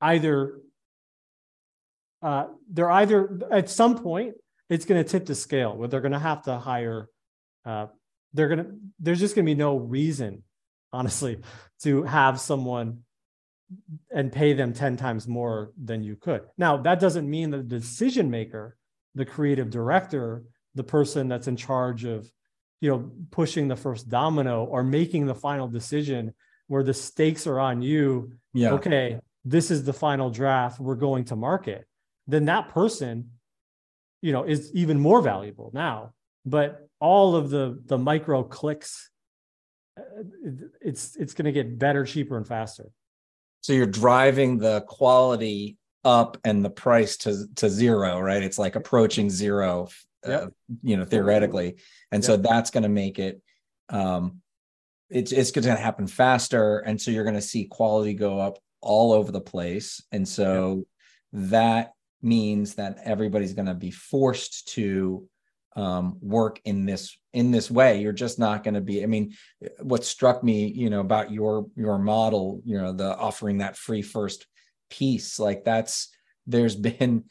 either 0.00 0.60
uh, 2.22 2.46
they're 2.70 2.90
either 2.90 3.40
at 3.50 3.70
some 3.70 3.98
point 3.98 4.34
it's 4.68 4.84
going 4.84 5.02
to 5.02 5.08
tip 5.08 5.26
the 5.26 5.34
scale 5.34 5.76
where 5.76 5.88
they're 5.88 6.00
going 6.00 6.12
to 6.12 6.18
have 6.18 6.42
to 6.42 6.56
hire 6.58 7.08
uh, 7.64 7.86
they're 8.32 8.48
going 8.48 8.64
to 8.64 8.70
there's 9.00 9.20
just 9.20 9.34
going 9.34 9.44
to 9.44 9.50
be 9.50 9.58
no 9.58 9.76
reason 9.76 10.42
honestly 10.92 11.38
to 11.82 12.02
have 12.04 12.40
someone 12.40 13.00
and 14.12 14.32
pay 14.32 14.52
them 14.52 14.72
10 14.72 14.96
times 14.96 15.28
more 15.28 15.70
than 15.82 16.02
you 16.02 16.16
could. 16.16 16.42
Now 16.58 16.76
that 16.78 17.00
doesn't 17.00 17.28
mean 17.28 17.50
that 17.50 17.68
the 17.68 17.78
decision 17.78 18.30
maker 18.30 18.76
the 19.14 19.24
creative 19.24 19.70
director 19.70 20.44
the 20.76 20.84
person 20.84 21.28
that's 21.28 21.48
in 21.48 21.56
charge 21.56 22.04
of 22.04 22.30
you 22.80 22.90
know 22.90 23.10
pushing 23.30 23.68
the 23.68 23.76
first 23.76 24.08
domino 24.08 24.64
or 24.64 24.82
making 24.82 25.26
the 25.26 25.34
final 25.34 25.68
decision 25.68 26.34
where 26.66 26.82
the 26.82 26.94
stakes 26.94 27.46
are 27.46 27.58
on 27.58 27.82
you. 27.82 28.32
Yeah. 28.54 28.72
Okay, 28.72 29.18
this 29.44 29.70
is 29.70 29.84
the 29.84 29.92
final 29.92 30.30
draft. 30.30 30.80
We're 30.80 30.94
going 30.94 31.24
to 31.26 31.36
market. 31.36 31.86
Then 32.26 32.44
that 32.46 32.68
person, 32.68 33.30
you 34.22 34.32
know, 34.32 34.44
is 34.44 34.72
even 34.74 34.98
more 35.00 35.20
valuable 35.20 35.70
now. 35.74 36.12
But 36.46 36.88
all 37.00 37.36
of 37.36 37.50
the 37.50 37.82
the 37.84 37.98
micro 37.98 38.42
clicks, 38.42 39.10
uh, 39.98 40.02
it's 40.80 41.16
it's 41.16 41.34
going 41.34 41.46
to 41.46 41.52
get 41.52 41.78
better, 41.78 42.04
cheaper, 42.04 42.36
and 42.36 42.46
faster. 42.46 42.90
So 43.62 43.72
you're 43.72 43.86
driving 43.86 44.58
the 44.58 44.82
quality 44.82 45.76
up 46.04 46.38
and 46.44 46.64
the 46.64 46.70
price 46.70 47.16
to 47.18 47.46
to 47.56 47.68
zero, 47.68 48.20
right? 48.20 48.42
It's 48.42 48.58
like 48.58 48.76
approaching 48.76 49.28
zero, 49.28 49.88
uh, 50.26 50.46
you 50.82 50.96
know, 50.96 51.04
theoretically, 51.04 51.76
and 52.12 52.24
so 52.24 52.36
that's 52.36 52.70
going 52.70 52.82
to 52.82 52.88
make 52.88 53.18
it. 53.18 53.40
Um, 53.88 54.40
it's 55.08 55.32
it's 55.32 55.50
going 55.50 55.64
to 55.64 55.76
happen 55.76 56.06
faster, 56.06 56.78
and 56.78 57.00
so 57.00 57.10
you're 57.10 57.24
going 57.24 57.34
to 57.34 57.40
see 57.40 57.64
quality 57.64 58.14
go 58.14 58.38
up 58.38 58.58
all 58.80 59.12
over 59.12 59.32
the 59.32 59.40
place, 59.40 60.02
and 60.12 60.26
so 60.26 60.86
that 61.32 61.92
means 62.22 62.74
that 62.74 62.98
everybody's 63.04 63.54
going 63.54 63.66
to 63.66 63.74
be 63.74 63.90
forced 63.90 64.68
to 64.68 65.26
um, 65.76 66.18
work 66.20 66.60
in 66.64 66.84
this 66.84 67.16
in 67.32 67.50
this 67.50 67.70
way. 67.70 68.00
You're 68.00 68.12
just 68.12 68.38
not 68.38 68.64
going 68.64 68.74
to 68.74 68.80
be. 68.80 69.02
I 69.02 69.06
mean, 69.06 69.34
what 69.80 70.04
struck 70.04 70.42
me, 70.42 70.66
you 70.66 70.90
know, 70.90 71.00
about 71.00 71.30
your 71.30 71.66
your 71.76 71.98
model, 71.98 72.60
you 72.64 72.80
know, 72.80 72.92
the 72.92 73.16
offering 73.16 73.58
that 73.58 73.76
free 73.76 74.02
first 74.02 74.46
piece, 74.90 75.38
like 75.38 75.64
that's 75.64 76.08
there's 76.46 76.76
been, 76.76 77.24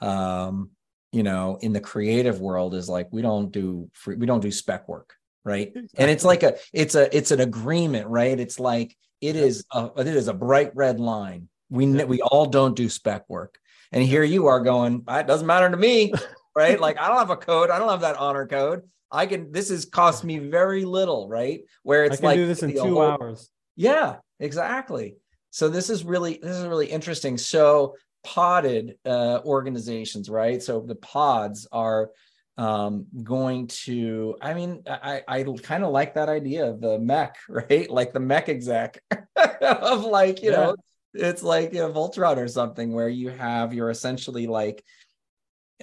um, 0.00 0.70
you 1.12 1.22
know, 1.22 1.58
in 1.60 1.72
the 1.72 1.80
creative 1.80 2.40
world 2.40 2.74
is 2.74 2.88
like 2.88 3.08
we 3.10 3.22
don't 3.22 3.50
do 3.52 3.88
free, 3.92 4.16
we 4.16 4.26
don't 4.26 4.40
do 4.40 4.50
spec 4.52 4.88
work, 4.88 5.14
right? 5.44 5.72
And 5.96 6.10
it's 6.10 6.24
like 6.24 6.42
a 6.42 6.56
it's 6.72 6.94
a 6.94 7.14
it's 7.16 7.30
an 7.30 7.40
agreement, 7.40 8.06
right? 8.08 8.38
It's 8.38 8.58
like 8.60 8.96
it 9.20 9.36
is 9.36 9.64
a 9.72 9.90
it 9.96 10.06
is 10.08 10.28
a 10.28 10.34
bright 10.34 10.72
red 10.74 11.00
line. 11.00 11.48
We 11.70 11.86
Yep. 11.86 12.08
we 12.08 12.20
all 12.22 12.46
don't 12.46 12.76
do 12.76 12.88
spec 12.88 13.24
work, 13.28 13.58
and 13.92 14.02
here 14.02 14.22
you 14.22 14.46
are 14.46 14.60
going. 14.60 15.04
Ah, 15.08 15.18
it 15.20 15.26
doesn't 15.26 15.46
matter 15.46 15.70
to 15.70 15.76
me 15.76 16.12
right? 16.56 16.80
Like 16.80 16.98
I 16.98 17.08
don't 17.08 17.18
have 17.18 17.30
a 17.30 17.36
code. 17.36 17.70
I 17.70 17.78
don't 17.78 17.88
have 17.88 18.00
that 18.00 18.16
honor 18.16 18.46
code. 18.46 18.82
I 19.10 19.26
can. 19.26 19.52
This 19.52 19.68
has 19.70 19.84
cost 19.84 20.24
me 20.24 20.38
very 20.38 20.84
little, 20.84 21.28
right? 21.28 21.60
Where 21.82 22.02
I 22.02 22.06
it's 22.06 22.16
can 22.16 22.24
like 22.24 22.36
do 22.36 22.46
this 22.46 22.62
in 22.62 22.72
two 22.72 22.80
whole- 22.80 23.02
hours. 23.02 23.48
Yeah, 23.76 24.16
exactly. 24.40 25.16
So 25.50 25.68
this 25.68 25.90
is 25.90 26.04
really 26.04 26.38
this 26.42 26.56
is 26.56 26.66
really 26.66 26.86
interesting. 26.88 27.38
So 27.38 27.94
podded 28.26 28.98
uh, 29.06 29.40
organizations, 29.44 30.28
right? 30.28 30.62
So 30.62 30.80
the 30.80 30.96
pods 30.96 31.66
are 31.72 32.10
um 32.58 33.04
going 33.22 33.66
to 33.66 34.34
i 34.40 34.54
mean 34.54 34.82
i 34.86 35.20
i 35.28 35.42
kind 35.62 35.84
of 35.84 35.90
like 35.90 36.14
that 36.14 36.30
idea 36.30 36.64
of 36.64 36.80
the 36.80 36.98
mech 36.98 37.36
right 37.50 37.90
like 37.90 38.14
the 38.14 38.18
mech 38.18 38.48
exec 38.48 38.98
of 39.60 40.04
like 40.06 40.42
you 40.42 40.50
Yeah. 40.50 40.56
know 40.56 40.76
it's 41.12 41.42
like 41.42 41.74
a 41.74 41.90
voltron 41.90 42.38
or 42.38 42.48
something 42.48 42.94
where 42.94 43.10
you 43.10 43.28
have 43.28 43.74
you're 43.74 43.90
essentially 43.90 44.46
like 44.46 44.82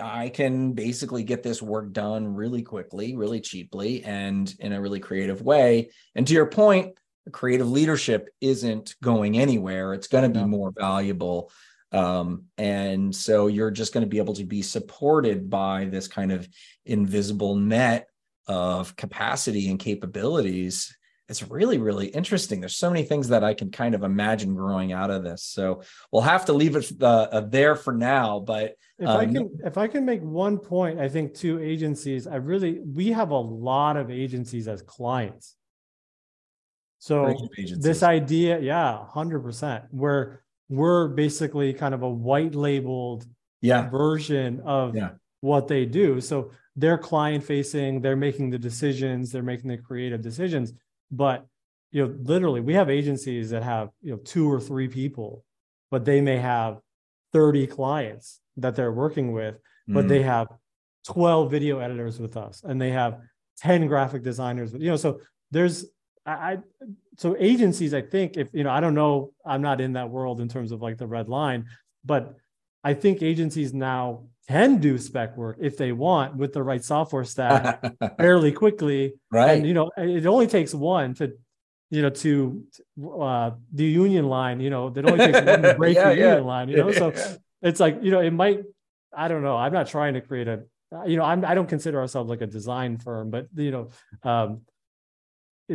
I 0.02 0.30
can 0.30 0.74
basically 0.74 1.24
get 1.24 1.44
this 1.44 1.62
work 1.62 1.94
done 1.94 2.34
really 2.34 2.64
quickly, 2.64 3.16
really 3.16 3.42
cheaply, 3.42 4.04
and 4.04 4.52
in 4.60 4.74
a 4.74 4.82
really 4.82 5.00
creative 5.00 5.44
way. 5.44 5.92
And 6.16 6.26
to 6.26 6.34
your 6.34 6.48
point, 6.48 6.98
creative 7.32 7.70
leadership 7.70 8.30
isn't 8.42 8.96
going 9.04 9.38
anywhere. 9.38 9.94
It's 9.94 10.08
going 10.08 10.24
to 10.32 10.40
be 10.40 10.44
more 10.46 10.72
valuable. 10.76 11.52
Um, 11.94 12.46
and 12.58 13.16
so 13.16 13.48
you're 13.48 13.72
just 13.72 13.94
going 13.94 14.04
to 14.04 14.10
be 14.10 14.18
able 14.18 14.34
to 14.34 14.44
be 14.44 14.62
supported 14.62 15.50
by 15.50 15.86
this 15.86 16.08
kind 16.08 16.32
of 16.32 16.48
invisible 16.86 17.56
net 17.56 18.08
of 18.48 18.96
capacity 18.96 19.70
and 19.70 19.80
capabilities. 19.80 20.96
It's 21.30 21.48
really, 21.50 21.78
really 21.78 22.08
interesting. 22.08 22.60
There's 22.60 22.76
so 22.76 22.90
many 22.90 23.04
things 23.04 23.30
that 23.30 23.44
I 23.44 23.54
can 23.54 23.72
kind 23.72 23.96
of 23.96 24.04
imagine 24.04 24.56
growing 24.56 24.92
out 24.92 25.10
of 25.10 25.24
this. 25.24 25.44
So 25.44 25.82
we'll 26.12 26.24
have 26.24 26.46
to 26.46 26.54
leave 26.54 26.76
it 26.76 26.92
uh, 27.02 27.28
uh, 27.32 27.42
there 27.42 27.76
for 27.76 27.94
now. 27.94 28.40
But 28.40 28.76
If 29.00 29.08
I 29.08 29.24
Um, 29.24 29.34
can, 29.34 29.50
if 29.64 29.78
I 29.78 29.88
can 29.88 30.06
make 30.06 30.22
one 30.22 30.58
point, 30.58 31.00
I 31.00 31.08
think 31.08 31.34
to 31.36 31.60
agencies, 31.60 32.28
I 32.28 32.36
really 32.36 32.80
we 32.80 33.14
have 33.14 33.32
a 33.32 33.40
lot 33.40 33.98
of 33.98 34.12
agencies 34.12 34.68
as 34.68 34.82
clients. 34.82 35.56
So 37.00 37.36
this 37.78 38.04
idea, 38.04 38.60
yeah, 38.60 39.06
hundred 39.08 39.42
percent. 39.42 39.86
Where 39.92 40.44
we're 40.70 41.08
basically 41.10 41.74
kind 41.74 41.94
of 41.94 42.04
a 42.04 42.10
white 42.10 42.56
labeled 42.56 43.26
yeah, 43.62 43.90
version 43.90 44.62
of 44.66 44.96
Yeah. 44.96 45.12
what 45.42 45.68
they 45.68 45.86
do. 45.86 46.20
So 46.22 46.52
they're 46.76 46.98
client 46.98 47.44
facing, 47.44 48.02
they're 48.02 48.16
making 48.16 48.50
the 48.50 48.58
decisions, 48.60 49.32
they're 49.32 49.44
making 49.44 49.70
the 49.70 49.78
creative 49.78 50.22
decisions. 50.22 50.74
But 51.12 51.46
you 51.92 52.08
know, 52.08 52.16
literally, 52.24 52.60
we 52.62 52.74
have 52.74 52.90
agencies 52.90 53.52
that 53.52 53.64
have 53.64 53.90
you 54.02 54.12
know 54.12 54.18
two 54.18 54.52
or 54.52 54.60
three 54.60 54.88
people, 54.88 55.46
but 55.92 56.06
they 56.06 56.22
may 56.22 56.38
have 56.38 56.80
30 57.34 57.68
clients 57.68 58.40
that 58.58 58.76
they're 58.76 58.92
working 58.92 59.32
with, 59.32 59.60
but 59.88 60.06
Mm. 60.06 60.08
they 60.08 60.24
have 60.24 60.48
12 61.06 61.52
video 61.52 61.80
editors 61.80 62.20
with 62.20 62.36
us 62.38 62.64
and 62.64 62.82
they 62.82 62.92
have 62.92 63.20
10 63.58 63.88
graphic 63.88 64.24
designers 64.24 64.72
with 64.74 64.82
you 64.82 64.90
know, 64.90 64.96
so 64.96 65.20
there's 65.52 65.86
I, 66.26 66.32
I 66.32 66.58
so 67.18 67.36
agencies, 67.38 67.94
I 67.94 68.02
think 68.02 68.38
if 68.38 68.50
you 68.54 68.64
know, 68.64 68.72
I 68.72 68.80
don't 68.80 68.96
know, 68.96 69.34
I'm 69.46 69.62
not 69.62 69.82
in 69.82 69.94
that 69.94 70.10
world 70.10 70.42
in 70.42 70.48
terms 70.48 70.72
of 70.72 70.82
like 70.82 70.98
the 70.98 71.08
red 71.08 71.30
line, 71.30 71.68
but 72.04 72.36
I 72.84 72.94
think 72.94 73.22
agencies 73.22 73.74
now 73.74 74.26
can 74.48 74.80
do 74.80 74.98
spec 74.98 75.38
work 75.38 75.58
if 75.62 75.78
they 75.78 75.92
want 75.92 76.36
with 76.36 76.52
the 76.54 76.62
right 76.64 76.84
software 76.84 77.24
stack 77.24 77.82
fairly 78.18 78.52
quickly. 78.52 79.14
right. 79.32 79.58
And 79.58 79.68
you 79.68 79.74
know, 79.74 79.92
it 79.98 80.26
only 80.26 80.48
takes 80.48 80.74
one 80.74 81.14
to, 81.16 81.34
you 81.90 82.02
know, 82.02 82.10
to 82.10 82.64
uh 83.22 83.52
the 83.72 83.86
union 83.86 84.28
line, 84.28 84.60
you 84.60 84.70
know, 84.70 84.88
it 84.96 85.06
only 85.06 85.20
takes 85.20 85.42
one 85.42 85.62
to 85.62 85.74
break 85.78 85.96
Yeah, 85.96 86.10
the 86.10 86.16
yeah. 86.16 86.28
union 86.28 86.46
line, 86.46 86.70
you 86.70 86.78
know. 86.78 86.92
So 86.92 87.14
it's 87.62 87.80
like, 87.80 88.00
you 88.02 88.12
know, 88.12 88.20
it 88.20 88.32
might, 88.32 88.64
I 89.16 89.28
don't 89.28 89.44
know. 89.44 89.56
I'm 89.56 89.74
not 89.74 89.88
trying 89.88 90.16
to 90.16 90.22
create 90.22 90.48
a, 90.48 90.64
you 91.06 91.18
know, 91.18 91.24
I'm 91.24 91.44
I 91.46 91.56
don't 91.56 91.68
consider 91.70 92.00
ourselves 92.00 92.30
like 92.30 92.42
a 92.42 92.48
design 92.48 92.98
firm, 92.98 93.30
but 93.32 93.48
you 93.56 93.72
know, 93.72 93.90
um 94.24 94.62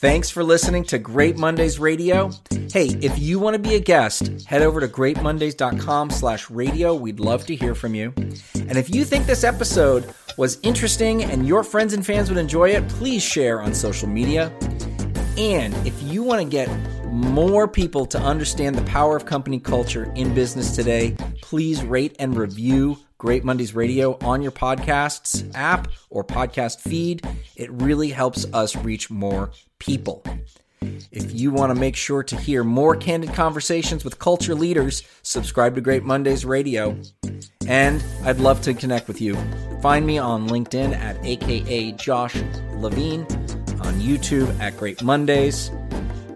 Thanks 0.00 0.30
for 0.30 0.44
listening 0.44 0.84
to 0.84 0.98
Great 0.98 1.36
Mondays 1.36 1.78
Radio. 1.78 2.30
Hey, 2.70 2.88
if 3.00 3.18
you 3.18 3.38
want 3.38 3.54
to 3.54 3.58
be 3.58 3.74
a 3.74 3.80
guest, 3.80 4.44
head 4.46 4.62
over 4.62 4.80
to 4.80 4.88
greatmondays.com 4.88 6.10
slash 6.10 6.50
radio. 6.50 6.94
We'd 6.94 7.20
love 7.20 7.46
to 7.46 7.56
hear 7.56 7.74
from 7.74 7.94
you. 7.94 8.12
And 8.16 8.76
if 8.76 8.94
you 8.94 9.04
think 9.04 9.26
this 9.26 9.44
episode 9.44 10.14
was 10.36 10.58
interesting 10.62 11.24
and 11.24 11.46
your 11.46 11.64
friends 11.64 11.94
and 11.94 12.04
fans 12.06 12.28
would 12.28 12.38
enjoy 12.38 12.70
it, 12.70 12.88
please 12.88 13.22
share 13.22 13.60
on 13.60 13.74
social 13.74 14.08
media. 14.08 14.52
And 15.38 15.72
if 15.86 16.02
you 16.02 16.24
want 16.24 16.42
to 16.42 16.48
get 16.48 16.68
more 17.06 17.68
people 17.68 18.06
to 18.06 18.18
understand 18.18 18.74
the 18.74 18.82
power 18.82 19.16
of 19.16 19.24
company 19.24 19.60
culture 19.60 20.12
in 20.16 20.34
business 20.34 20.74
today, 20.74 21.14
please 21.42 21.80
rate 21.84 22.16
and 22.18 22.36
review 22.36 22.98
Great 23.18 23.44
Mondays 23.44 23.72
Radio 23.72 24.18
on 24.20 24.42
your 24.42 24.50
podcasts 24.50 25.48
app 25.54 25.86
or 26.10 26.24
podcast 26.24 26.80
feed. 26.80 27.24
It 27.54 27.70
really 27.70 28.10
helps 28.10 28.52
us 28.52 28.74
reach 28.74 29.10
more 29.10 29.52
people. 29.78 30.24
If 31.12 31.32
you 31.32 31.52
want 31.52 31.72
to 31.72 31.78
make 31.78 31.94
sure 31.94 32.24
to 32.24 32.36
hear 32.36 32.64
more 32.64 32.96
candid 32.96 33.32
conversations 33.32 34.04
with 34.04 34.18
culture 34.18 34.56
leaders, 34.56 35.04
subscribe 35.22 35.76
to 35.76 35.80
Great 35.80 36.02
Mondays 36.02 36.44
Radio. 36.44 37.00
And 37.66 38.02
I'd 38.24 38.40
love 38.40 38.60
to 38.62 38.74
connect 38.74 39.06
with 39.06 39.20
you. 39.20 39.36
Find 39.82 40.04
me 40.04 40.18
on 40.18 40.48
LinkedIn 40.48 40.96
at 40.96 41.16
AKA 41.24 41.92
Josh 41.92 42.36
Levine, 42.74 43.26
on 43.80 43.94
YouTube 44.00 44.58
at 44.60 44.76
Great 44.76 45.02
Mondays, 45.02 45.70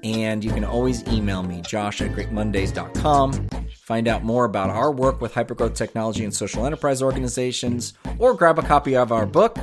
and 0.02 0.44
you 0.44 0.50
can 0.50 0.64
always 0.64 1.06
email 1.08 1.42
me, 1.42 1.62
josh 1.62 2.00
at 2.00 2.12
greatmondays.com. 2.12 3.48
Find 3.84 4.08
out 4.08 4.24
more 4.24 4.44
about 4.44 4.70
our 4.70 4.90
work 4.90 5.20
with 5.20 5.34
hypergrowth 5.34 5.74
technology 5.74 6.24
and 6.24 6.34
social 6.34 6.66
enterprise 6.66 7.02
organizations, 7.02 7.94
or 8.18 8.34
grab 8.34 8.58
a 8.58 8.62
copy 8.62 8.96
of 8.96 9.12
our 9.12 9.26
book 9.26 9.58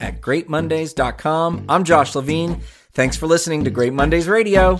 at 0.00 0.20
greatmondays.com. 0.20 1.66
I'm 1.68 1.84
Josh 1.84 2.14
Levine. 2.14 2.60
Thanks 2.92 3.16
for 3.16 3.26
listening 3.26 3.64
to 3.64 3.70
Great 3.70 3.92
Mondays 3.92 4.28
Radio. 4.28 4.78